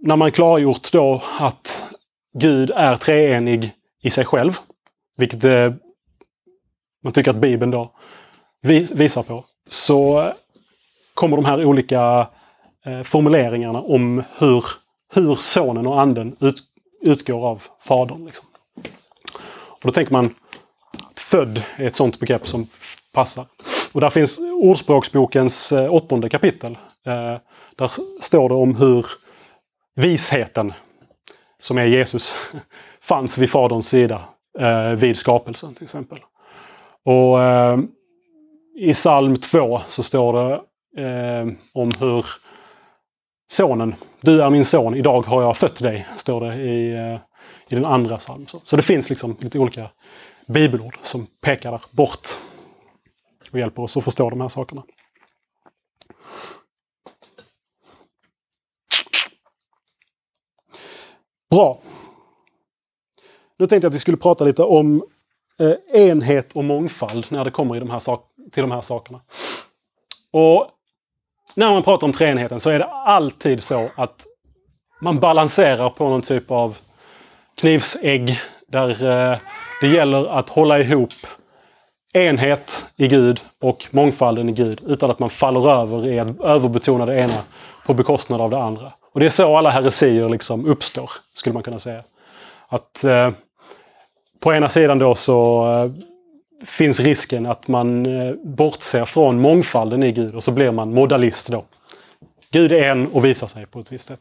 [0.02, 1.92] när man klargjort då att
[2.38, 3.70] Gud är treenig
[4.02, 4.52] i sig själv,
[5.16, 5.72] vilket eh,
[7.02, 7.92] man tycker att Bibeln då
[8.62, 10.32] vis visar på, så
[11.14, 12.28] kommer de här olika
[12.84, 14.64] eh, formuleringarna om hur,
[15.12, 16.56] hur Sonen och Anden ut,
[17.00, 18.24] utgår av Fadern.
[18.24, 18.46] Liksom.
[19.84, 20.34] Och då tänker man
[21.10, 22.66] att född är ett sådant begrepp som
[23.12, 23.46] passar.
[23.92, 26.78] Och där finns Ordspråksbokens eh, åttonde kapitel.
[27.06, 27.36] Eh,
[27.76, 29.06] där står det om hur
[29.96, 30.72] visheten,
[31.60, 32.34] som är Jesus,
[33.00, 34.24] fanns vid Faderns sida
[34.58, 36.18] eh, vid skapelsen till exempel.
[37.04, 37.38] Och
[38.76, 40.54] i psalm 2 så står det
[41.02, 42.26] eh, om hur
[43.50, 47.20] sonen, du är min son, idag har jag fött dig, står det i, eh,
[47.68, 48.48] i den andra psalmen.
[48.48, 49.90] Så, så det finns liksom lite olika
[50.46, 52.28] bibelord som pekar där bort
[53.52, 54.82] och hjälper oss att förstå de här sakerna.
[61.50, 61.78] Bra.
[63.56, 65.04] Nu tänkte jag att vi skulle prata lite om
[65.58, 68.02] eh, enhet och mångfald när det kommer i de här
[68.52, 69.20] till de här sakerna.
[70.30, 70.68] Och
[71.54, 74.26] när man pratar om treenigheten så är det alltid så att
[75.00, 76.76] man balanserar på någon typ av
[77.56, 79.38] knivsägg där eh,
[79.80, 81.12] det gäller att hålla ihop
[82.12, 87.06] enhet i Gud och mångfalden i Gud utan att man faller över i att överbetona
[87.06, 87.42] det ena
[87.86, 88.92] på bekostnad av det andra.
[89.12, 92.02] Och det är så alla heresier liksom uppstår, skulle man kunna säga.
[92.68, 93.30] Att eh,
[94.40, 95.90] på ena sidan då så eh,
[96.66, 101.48] finns risken att man eh, bortser från mångfalden i Gud och så blir man modalist
[101.48, 101.64] då.
[102.50, 104.20] Gud är en och visar sig på ett visst sätt.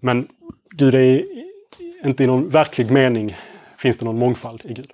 [0.00, 0.28] Men
[0.70, 1.24] Gud är
[2.06, 3.36] inte i någon verklig mening
[3.78, 4.90] finns det någon mångfald i Gud.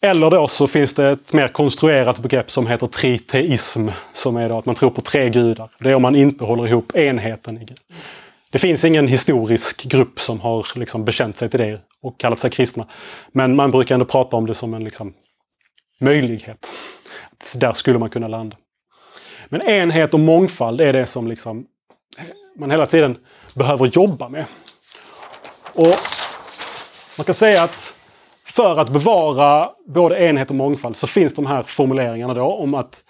[0.00, 3.88] Eller då så finns det ett mer konstruerat begrepp som heter triteism.
[4.14, 5.70] Som är då att man tror på tre gudar.
[5.78, 7.78] Det är om man inte håller ihop enheten i Gud.
[8.50, 12.50] Det finns ingen historisk grupp som har liksom bekänt sig till det och kallat sig
[12.50, 12.88] kristna.
[13.32, 15.14] Men man brukar ändå prata om det som en liksom,
[16.00, 16.66] möjlighet.
[17.54, 18.56] Där skulle man kunna landa.
[19.48, 21.66] Men enhet och mångfald är det som liksom
[22.56, 23.16] man hela tiden
[23.54, 24.44] behöver jobba med.
[25.74, 25.96] Och
[27.18, 27.94] Man kan säga att
[28.44, 33.02] för att bevara både enhet och mångfald så finns de här formuleringarna då om att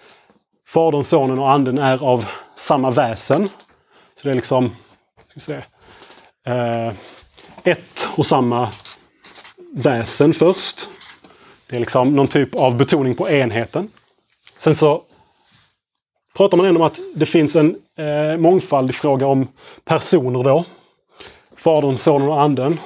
[0.67, 2.25] Fadern, Sonen och Anden är av
[2.57, 3.49] samma väsen.
[4.15, 4.75] Så det är liksom
[5.27, 5.61] ska vi se,
[6.51, 6.93] eh,
[7.63, 8.71] ett och samma
[9.73, 10.87] väsen först.
[11.69, 13.91] Det är liksom någon typ av betoning på enheten.
[14.57, 15.03] Sen så
[16.37, 19.47] pratar man ändå om att det finns en eh, mångfald i fråga om
[19.85, 20.65] personer då.
[21.65, 22.79] Fadern, Sonen och Anden.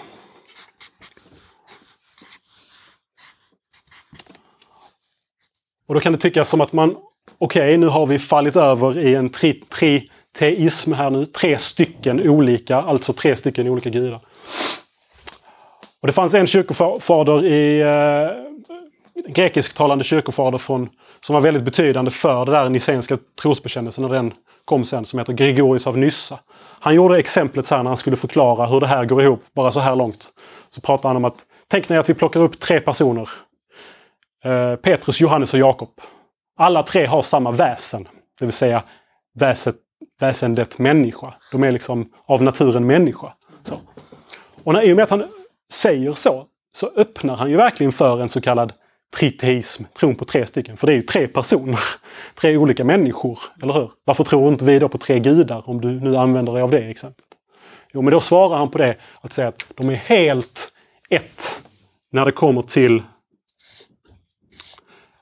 [5.87, 6.89] Och då kan det tyckas som att man,
[7.37, 11.25] okej okay, nu har vi fallit över i en tri, triteism här nu.
[11.25, 14.19] Tre stycken olika, alltså tre stycken olika gudar.
[16.01, 20.89] Och det fanns en kyrkofader i eh, grekisktalande kyrkofader från,
[21.21, 24.33] som var väldigt betydande för det där nicenska trosbekännelsen när den
[24.65, 26.39] kom sen, som heter Gregorius av Nyssa.
[26.79, 29.71] Han gjorde exemplet så här när han skulle förklara hur det här går ihop, bara
[29.71, 30.29] så här långt.
[30.69, 33.29] Så pratar han om att, tänk när att vi plockar upp tre personer.
[34.43, 35.89] Eh, Petrus, Johannes och Jakob.
[36.57, 38.07] Alla tre har samma väsen,
[38.39, 38.83] det vill säga
[39.39, 39.75] väset,
[40.19, 41.33] väsendet människa.
[41.51, 43.33] De är liksom av naturen människa.
[43.63, 43.79] Så.
[44.63, 45.23] Och när, i och med att han
[45.73, 48.73] säger så, så öppnar han ju verkligen för en så kallad
[49.17, 50.77] triteism, tron på tre stycken.
[50.77, 51.79] För det är ju tre personer,
[52.35, 53.91] tre olika människor, eller hur?
[54.05, 56.89] Varför tror inte vi då på tre gudar, om du nu använder dig av det
[56.89, 57.25] exemplet?
[57.93, 60.71] Jo, men då svarar han på det att säga att de är helt
[61.09, 61.61] ett
[62.11, 63.03] när det kommer till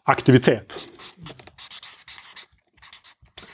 [0.04, 0.90] aktivitet.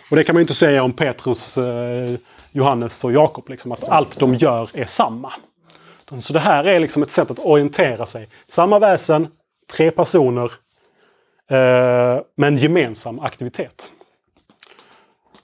[0.09, 2.15] Och det kan man inte säga om Petrus, eh,
[2.51, 5.33] Johannes och Jakob, liksom, att allt de gör är samma.
[6.19, 8.29] Så det här är liksom ett sätt att orientera sig.
[8.47, 9.27] Samma väsen,
[9.73, 10.51] tre personer,
[11.49, 13.91] eh, en gemensam aktivitet.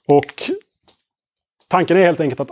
[0.08, 0.52] Och
[1.68, 2.50] tanken är helt enkelt att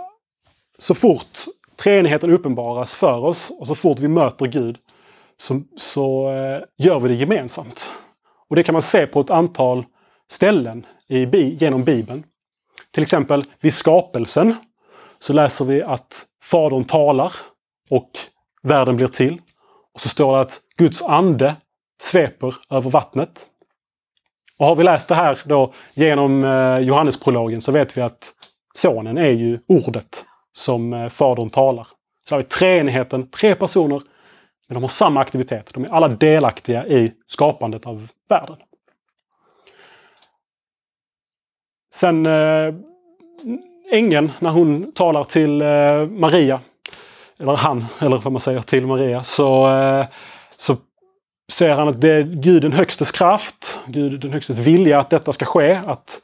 [0.77, 4.77] så fort treenigheten uppenbaras för oss och så fort vi möter Gud
[5.37, 7.89] så, så eh, gör vi det gemensamt.
[8.49, 9.85] Och det kan man se på ett antal
[10.31, 11.25] ställen i,
[11.59, 12.23] genom Bibeln.
[12.91, 14.55] Till exempel vid skapelsen
[15.19, 17.33] så läser vi att Fadern talar
[17.89, 18.11] och
[18.63, 19.41] världen blir till.
[19.93, 21.55] Och så står det att Guds ande
[22.01, 23.45] sveper över vattnet.
[24.59, 28.33] Och har vi läst det här då genom eh, Johannesprologen så vet vi att
[28.73, 31.87] Sonen är ju ordet som eh, Fadern talar.
[32.29, 34.01] Så har vi treenigheten, tre personer,
[34.67, 35.73] men de har samma aktivitet.
[35.73, 38.57] De är alla delaktiga i skapandet av världen.
[41.93, 42.73] Sen eh,
[43.91, 46.59] ängeln, när hon talar till eh, Maria,
[47.39, 50.05] eller han, eller vad man säger, till Maria, så, eh,
[50.57, 50.75] så
[51.51, 55.33] ser han att det är Gud den högstes kraft, Gud den högstes vilja att detta
[55.33, 56.21] ska ske, att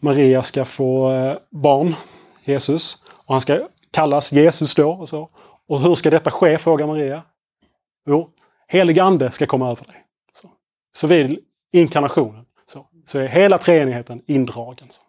[0.00, 1.94] Maria ska få eh, barn,
[2.44, 3.02] Jesus.
[3.26, 4.90] Och han ska kallas Jesus då.
[4.90, 5.30] Och, så.
[5.68, 7.22] och hur ska detta ske, frågar Maria.
[8.06, 8.30] Jo,
[8.68, 9.96] helig ande ska komma över dig.
[10.42, 10.50] Så,
[10.96, 11.38] så vid
[11.72, 14.88] inkarnationen så, så är hela treenigheten indragen.
[14.90, 15.00] Så.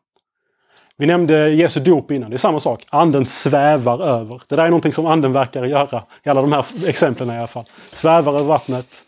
[0.97, 2.29] Vi nämnde Jesu dop innan.
[2.29, 2.85] Det är samma sak.
[2.89, 4.41] Anden svävar över.
[4.47, 6.03] Det där är någonting som anden verkar göra.
[6.23, 7.65] I alla de här exemplen i alla fall.
[7.91, 9.03] Svävar över vattnet.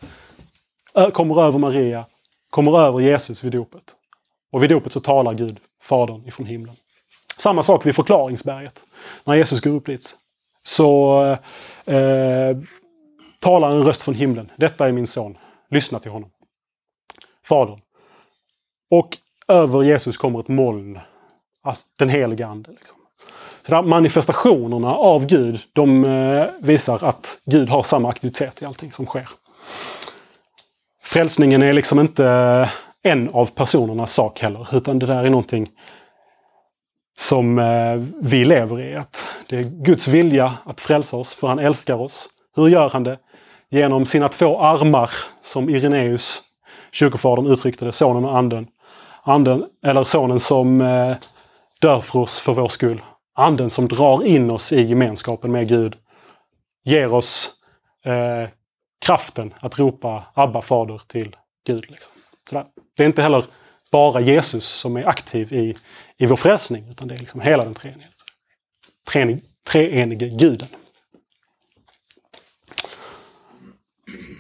[1.14, 2.06] Kommer över Maria.
[2.50, 3.96] Kommer över Jesus vid dopet.
[4.52, 6.76] Och vid dopet så talar Gud, Fadern, ifrån himlen.
[7.38, 8.84] Samma sak vid förklaringsberget.
[9.24, 10.16] När Jesus går upp dit.
[10.64, 11.22] Så
[11.86, 12.58] eh,
[13.40, 14.52] talar en röst från himlen.
[14.58, 15.38] Detta är min son.
[15.70, 16.30] Lyssna till honom.
[17.48, 17.80] Fadern.
[18.92, 19.18] Och
[19.48, 21.00] över Jesus kommer ett moln
[21.66, 22.72] Alltså, den heliga Ande.
[22.72, 22.98] Liksom.
[23.68, 29.06] Så manifestationerna av Gud, de eh, visar att Gud har samma aktivitet i allting som
[29.06, 29.30] sker.
[31.06, 32.70] Frälsningen är liksom inte eh,
[33.12, 35.70] en av personernas sak heller, utan det där är någonting
[37.18, 38.96] som eh, vi lever i.
[38.96, 42.28] Att det är Guds vilja att frälsa oss, för han älskar oss.
[42.56, 43.20] Hur gör han det?
[43.70, 45.10] Genom sina två armar,
[45.44, 46.42] som Ireneus,
[46.92, 48.68] kyrkofadern, uttryckte det, sonen och anden.
[49.24, 51.14] anden eller sonen som eh,
[51.82, 53.02] dör för oss för vår skull.
[53.36, 55.96] Anden som drar in oss i gemenskapen med Gud
[56.84, 57.52] ger oss
[58.06, 58.50] eh,
[59.00, 61.36] kraften att ropa Abba fader till
[61.66, 61.86] Gud.
[61.90, 62.14] Liksom.
[62.96, 63.46] Det är inte heller
[63.92, 65.76] bara Jesus som är aktiv i,
[66.18, 68.08] i vår frälsning, utan det är liksom hela den treenige,
[69.12, 70.68] treenig, treenige guden.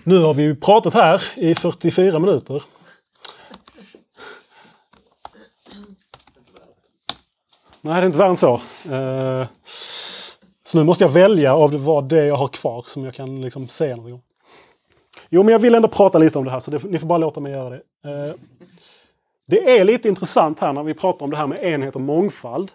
[0.03, 2.63] Nu har vi pratat här i 44 minuter.
[7.81, 8.53] Nej, det är inte värre än så.
[8.91, 9.47] Eh,
[10.63, 13.67] så nu måste jag välja av vad det jag har kvar som jag kan liksom
[13.67, 14.21] säga något om.
[15.29, 17.17] Jo, men jag vill ändå prata lite om det här så det, ni får bara
[17.17, 17.81] låta mig göra det.
[18.03, 18.35] Eh,
[19.47, 22.71] det är lite intressant här när vi pratar om det här med enhet och mångfald.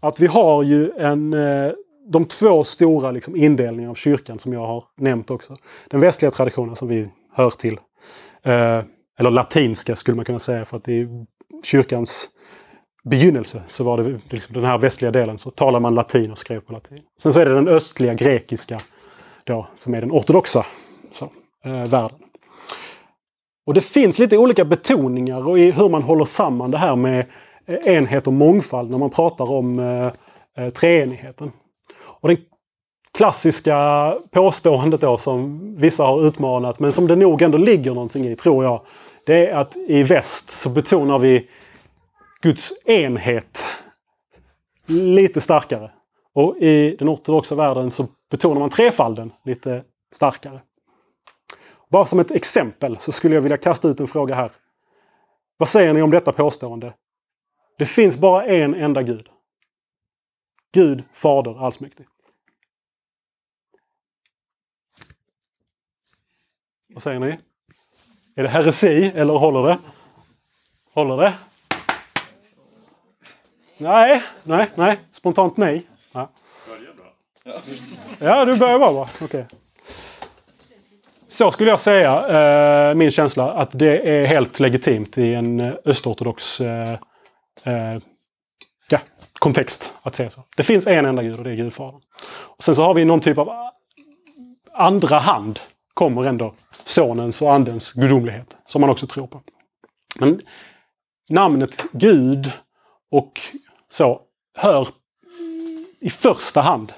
[0.00, 1.72] Att vi har ju en, eh,
[2.06, 5.56] de två stora liksom, indelningarna av kyrkan som jag har nämnt också.
[5.88, 7.78] Den västliga traditionen som vi hör till.
[8.42, 8.82] Eh,
[9.18, 11.08] eller latinska skulle man kunna säga för att i
[11.64, 12.28] kyrkans
[13.04, 16.60] begynnelse så var det liksom den här västliga delen så talar man latin och skrev
[16.60, 17.02] på latin.
[17.22, 18.80] Sen så är det den östliga grekiska
[19.44, 20.66] då, som är den ortodoxa
[21.14, 21.30] så,
[21.64, 22.18] eh, världen.
[23.66, 27.26] Och det finns lite olika betoningar och i hur man håller samman det här med
[27.66, 30.12] eh, enhet och mångfald när man pratar om eh,
[30.56, 31.52] eh, treenigheten.
[32.00, 32.36] Och den
[33.12, 38.36] klassiska påståendet då som vissa har utmanat men som det nog ändå ligger någonting i
[38.36, 38.82] tror jag.
[39.26, 41.48] Det är att i väst så betonar vi
[42.42, 43.66] Guds enhet
[44.86, 45.90] lite starkare.
[46.34, 50.60] Och i den ortodoxa världen så betonar man trefalden lite starkare.
[51.90, 54.52] Bara som ett exempel så skulle jag vilja kasta ut en fråga här.
[55.56, 56.94] Vad säger ni om detta påstående?
[57.78, 59.28] Det finns bara en enda Gud.
[60.72, 62.06] Gud, Fader allsmäktig.
[66.94, 67.38] Vad säger ni?
[68.34, 69.78] Är det heresi eller håller det?
[70.92, 71.34] Håller det?
[73.78, 75.00] Nej, nej, nej.
[75.12, 75.86] Spontant nej.
[76.12, 76.30] Ja,
[78.18, 79.08] ja du börjar bra.
[79.20, 79.46] Okej.
[81.30, 82.28] Så skulle jag säga,
[82.90, 86.92] eh, min känsla, att det är helt legitimt i en eh, östortodox eh,
[87.64, 87.98] eh,
[88.90, 88.98] ja,
[89.38, 90.44] kontext att säga så.
[90.56, 92.00] Det finns en enda gud och det är Gudfadern.
[92.56, 93.72] Och sen så har vi någon typ av ah,
[94.72, 95.60] andra hand
[95.94, 96.54] kommer ändå
[96.84, 99.42] Sonens och Andens gudomlighet, som man också tror på.
[100.18, 100.40] Men
[101.28, 102.52] namnet Gud
[103.10, 103.40] och
[103.92, 104.20] så
[104.54, 104.88] hör
[106.00, 106.92] i första hand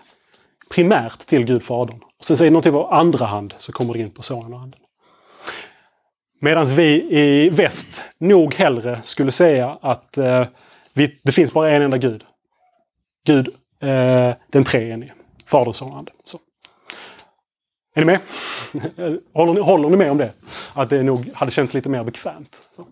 [0.70, 2.00] primärt till Gud Fadern.
[2.22, 4.52] Och sen säger någonting någon typ av andra hand så kommer det in på Sonen
[4.52, 4.80] och Anden.
[6.40, 10.46] Medan vi i väst nog hellre skulle säga att eh,
[10.92, 12.24] vi, det finns bara en enda Gud.
[13.26, 13.48] Gud,
[13.80, 15.12] eh, den treenige.
[15.46, 16.12] Fader, Son och Ande.
[16.24, 16.38] Så.
[17.94, 18.20] Är ni med?
[19.32, 20.32] håller, ni, håller ni med om det?
[20.74, 22.68] Att det nog hade känts lite mer bekvämt.
[22.76, 22.86] Så.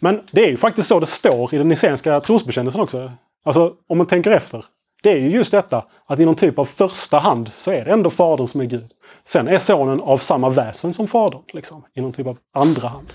[0.00, 3.12] Men det är ju faktiskt så det står i den nicenska trosbekännelsen också.
[3.44, 4.64] Alltså om man tänker efter.
[5.06, 7.90] Det är ju just detta att i någon typ av första hand så är det
[7.90, 8.92] ändå Fadern som är Gud.
[9.24, 11.42] Sen är Sonen av samma väsen som Fadern.
[11.52, 13.12] Liksom, I någon typ av andra hand.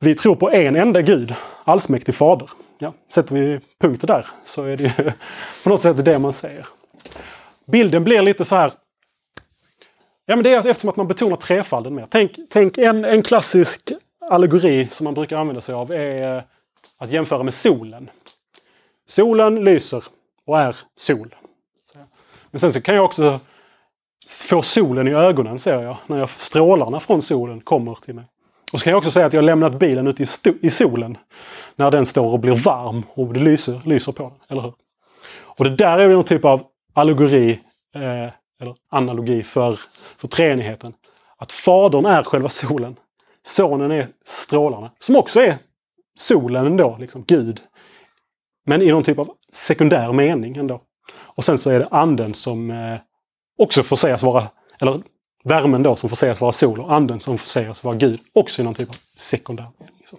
[0.00, 1.34] Vi tror på en enda Gud,
[1.64, 2.50] allsmäktig Fader.
[2.78, 4.90] Ja, sätter vi punkter där så är det ju
[5.64, 6.66] på något sätt det man säger.
[7.66, 8.72] Bilden blir lite så här
[10.26, 12.06] Ja, men det är eftersom att man betonar trefalden mer.
[12.10, 13.92] Tänk, tänk en, en klassisk
[14.30, 16.42] allegori som man brukar använda sig av är eh,
[16.98, 18.10] att jämföra med solen.
[19.06, 20.04] Solen lyser
[20.48, 21.34] och är sol.
[22.50, 23.40] Men sen så kan jag också
[24.48, 28.24] få solen i ögonen ser jag när jag, strålarna från solen kommer till mig.
[28.72, 30.26] Och så kan jag också säga att jag lämnat bilen ute i,
[30.60, 31.18] i solen
[31.76, 34.32] när den står och blir varm och det lyser, lyser på den.
[34.48, 34.72] Eller hur?
[35.40, 37.60] Och det där är någon typ av allegori
[37.94, 39.80] eh, eller analogi för,
[40.16, 40.94] för treenigheten.
[41.36, 42.96] Att Fadern är själva solen.
[43.46, 45.58] Sonen är strålarna, som också är
[46.18, 47.60] solen ändå, liksom Gud.
[48.66, 50.82] Men i någon typ av sekundär mening ändå.
[51.14, 52.98] Och sen så är det anden som eh,
[53.58, 54.48] också får sägas vara,
[54.80, 55.02] eller
[55.44, 58.20] värmen då som får sägas vara sol och anden som får sägas vara Gud.
[58.32, 60.02] Också i någon typ av sekundär mening.
[60.10, 60.18] Så.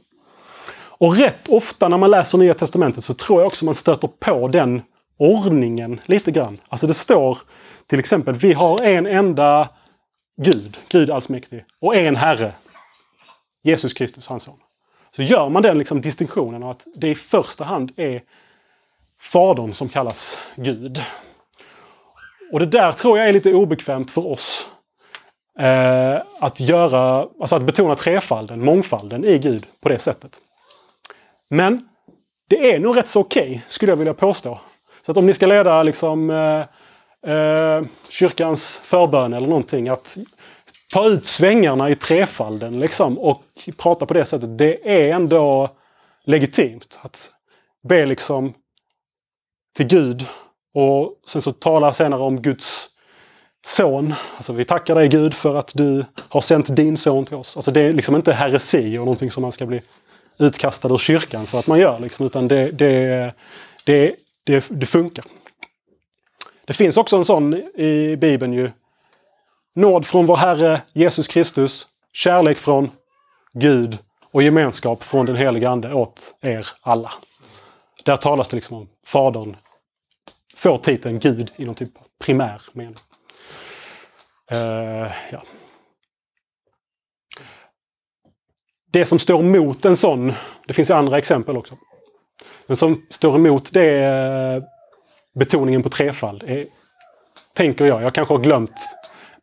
[0.97, 4.47] Och rätt ofta när man läser Nya Testamentet så tror jag också man stöter på
[4.47, 4.81] den
[5.17, 6.57] ordningen lite grann.
[6.69, 7.37] Alltså det står
[7.87, 9.69] till exempel, vi har en enda
[10.41, 12.51] Gud, Gud allsmäktig, och en Herre,
[13.63, 14.59] Jesus Kristus, hans son.
[15.15, 18.21] Så gör man den liksom distinktionen att det i första hand är
[19.21, 21.01] Fadern som kallas Gud.
[22.51, 24.69] Och det där tror jag är lite obekvämt för oss.
[25.59, 30.31] Eh, att göra, alltså att betona trefalden, mångfalden i Gud på det sättet.
[31.49, 31.89] Men
[32.49, 34.59] det är nog rätt så okej, okay, skulle jag vilja påstå.
[35.05, 36.65] Så att om ni ska leda liksom eh,
[37.33, 39.89] eh, kyrkans förbön eller någonting.
[39.89, 40.17] Att
[40.93, 43.43] ta ut svängarna i trefalden liksom och
[43.77, 44.57] prata på det sättet.
[44.57, 45.69] Det är ändå
[46.23, 46.99] legitimt.
[47.01, 47.31] Att
[47.89, 48.53] be liksom
[49.79, 50.25] till Gud
[50.73, 52.89] och sen så talar senare om Guds
[53.65, 54.13] son.
[54.37, 57.57] Alltså vi tackar dig Gud för att du har sänt din son till oss.
[57.57, 59.81] Alltså det är liksom inte heresi och någonting som man ska bli
[60.37, 61.99] utkastad ur kyrkan för att man gör.
[61.99, 63.33] Liksom, utan det, det,
[63.85, 65.25] det, det, det funkar.
[66.65, 68.71] Det finns också en sån i Bibeln ju.
[69.75, 72.91] Nåd från vår Herre Jesus Kristus, kärlek från
[73.53, 73.97] Gud
[74.31, 77.11] och gemenskap från den helige Ande åt er alla.
[78.05, 79.55] Där talas det liksom om Fadern
[80.59, 82.95] får typ titeln Gud i någon typ av primär mening.
[84.53, 85.43] Uh, ja.
[88.91, 90.33] Det som står emot en sån,
[90.67, 91.77] det finns andra exempel också.
[92.67, 94.63] Men som står emot det eh,
[95.35, 96.67] betoningen på trefald är,
[97.53, 98.71] tänker jag, jag kanske har glömt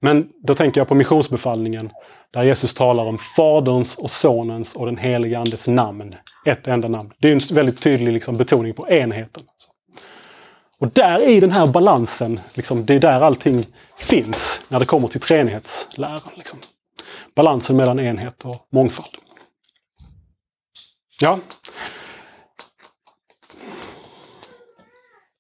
[0.00, 1.90] Men då tänker jag på missionsbefallningen
[2.32, 6.14] där Jesus talar om Faderns och Sonens och den helige Andes namn.
[6.46, 7.12] Ett enda namn.
[7.18, 9.42] Det är en väldigt tydlig liksom, betoning på enheten.
[10.80, 13.66] Och där i den här balansen, liksom, det är där allting
[13.98, 16.20] finns när det kommer till treenighetsläran.
[16.36, 16.58] Liksom.
[17.34, 19.16] Balansen mellan enhet och mångfald.
[21.20, 21.40] Ja,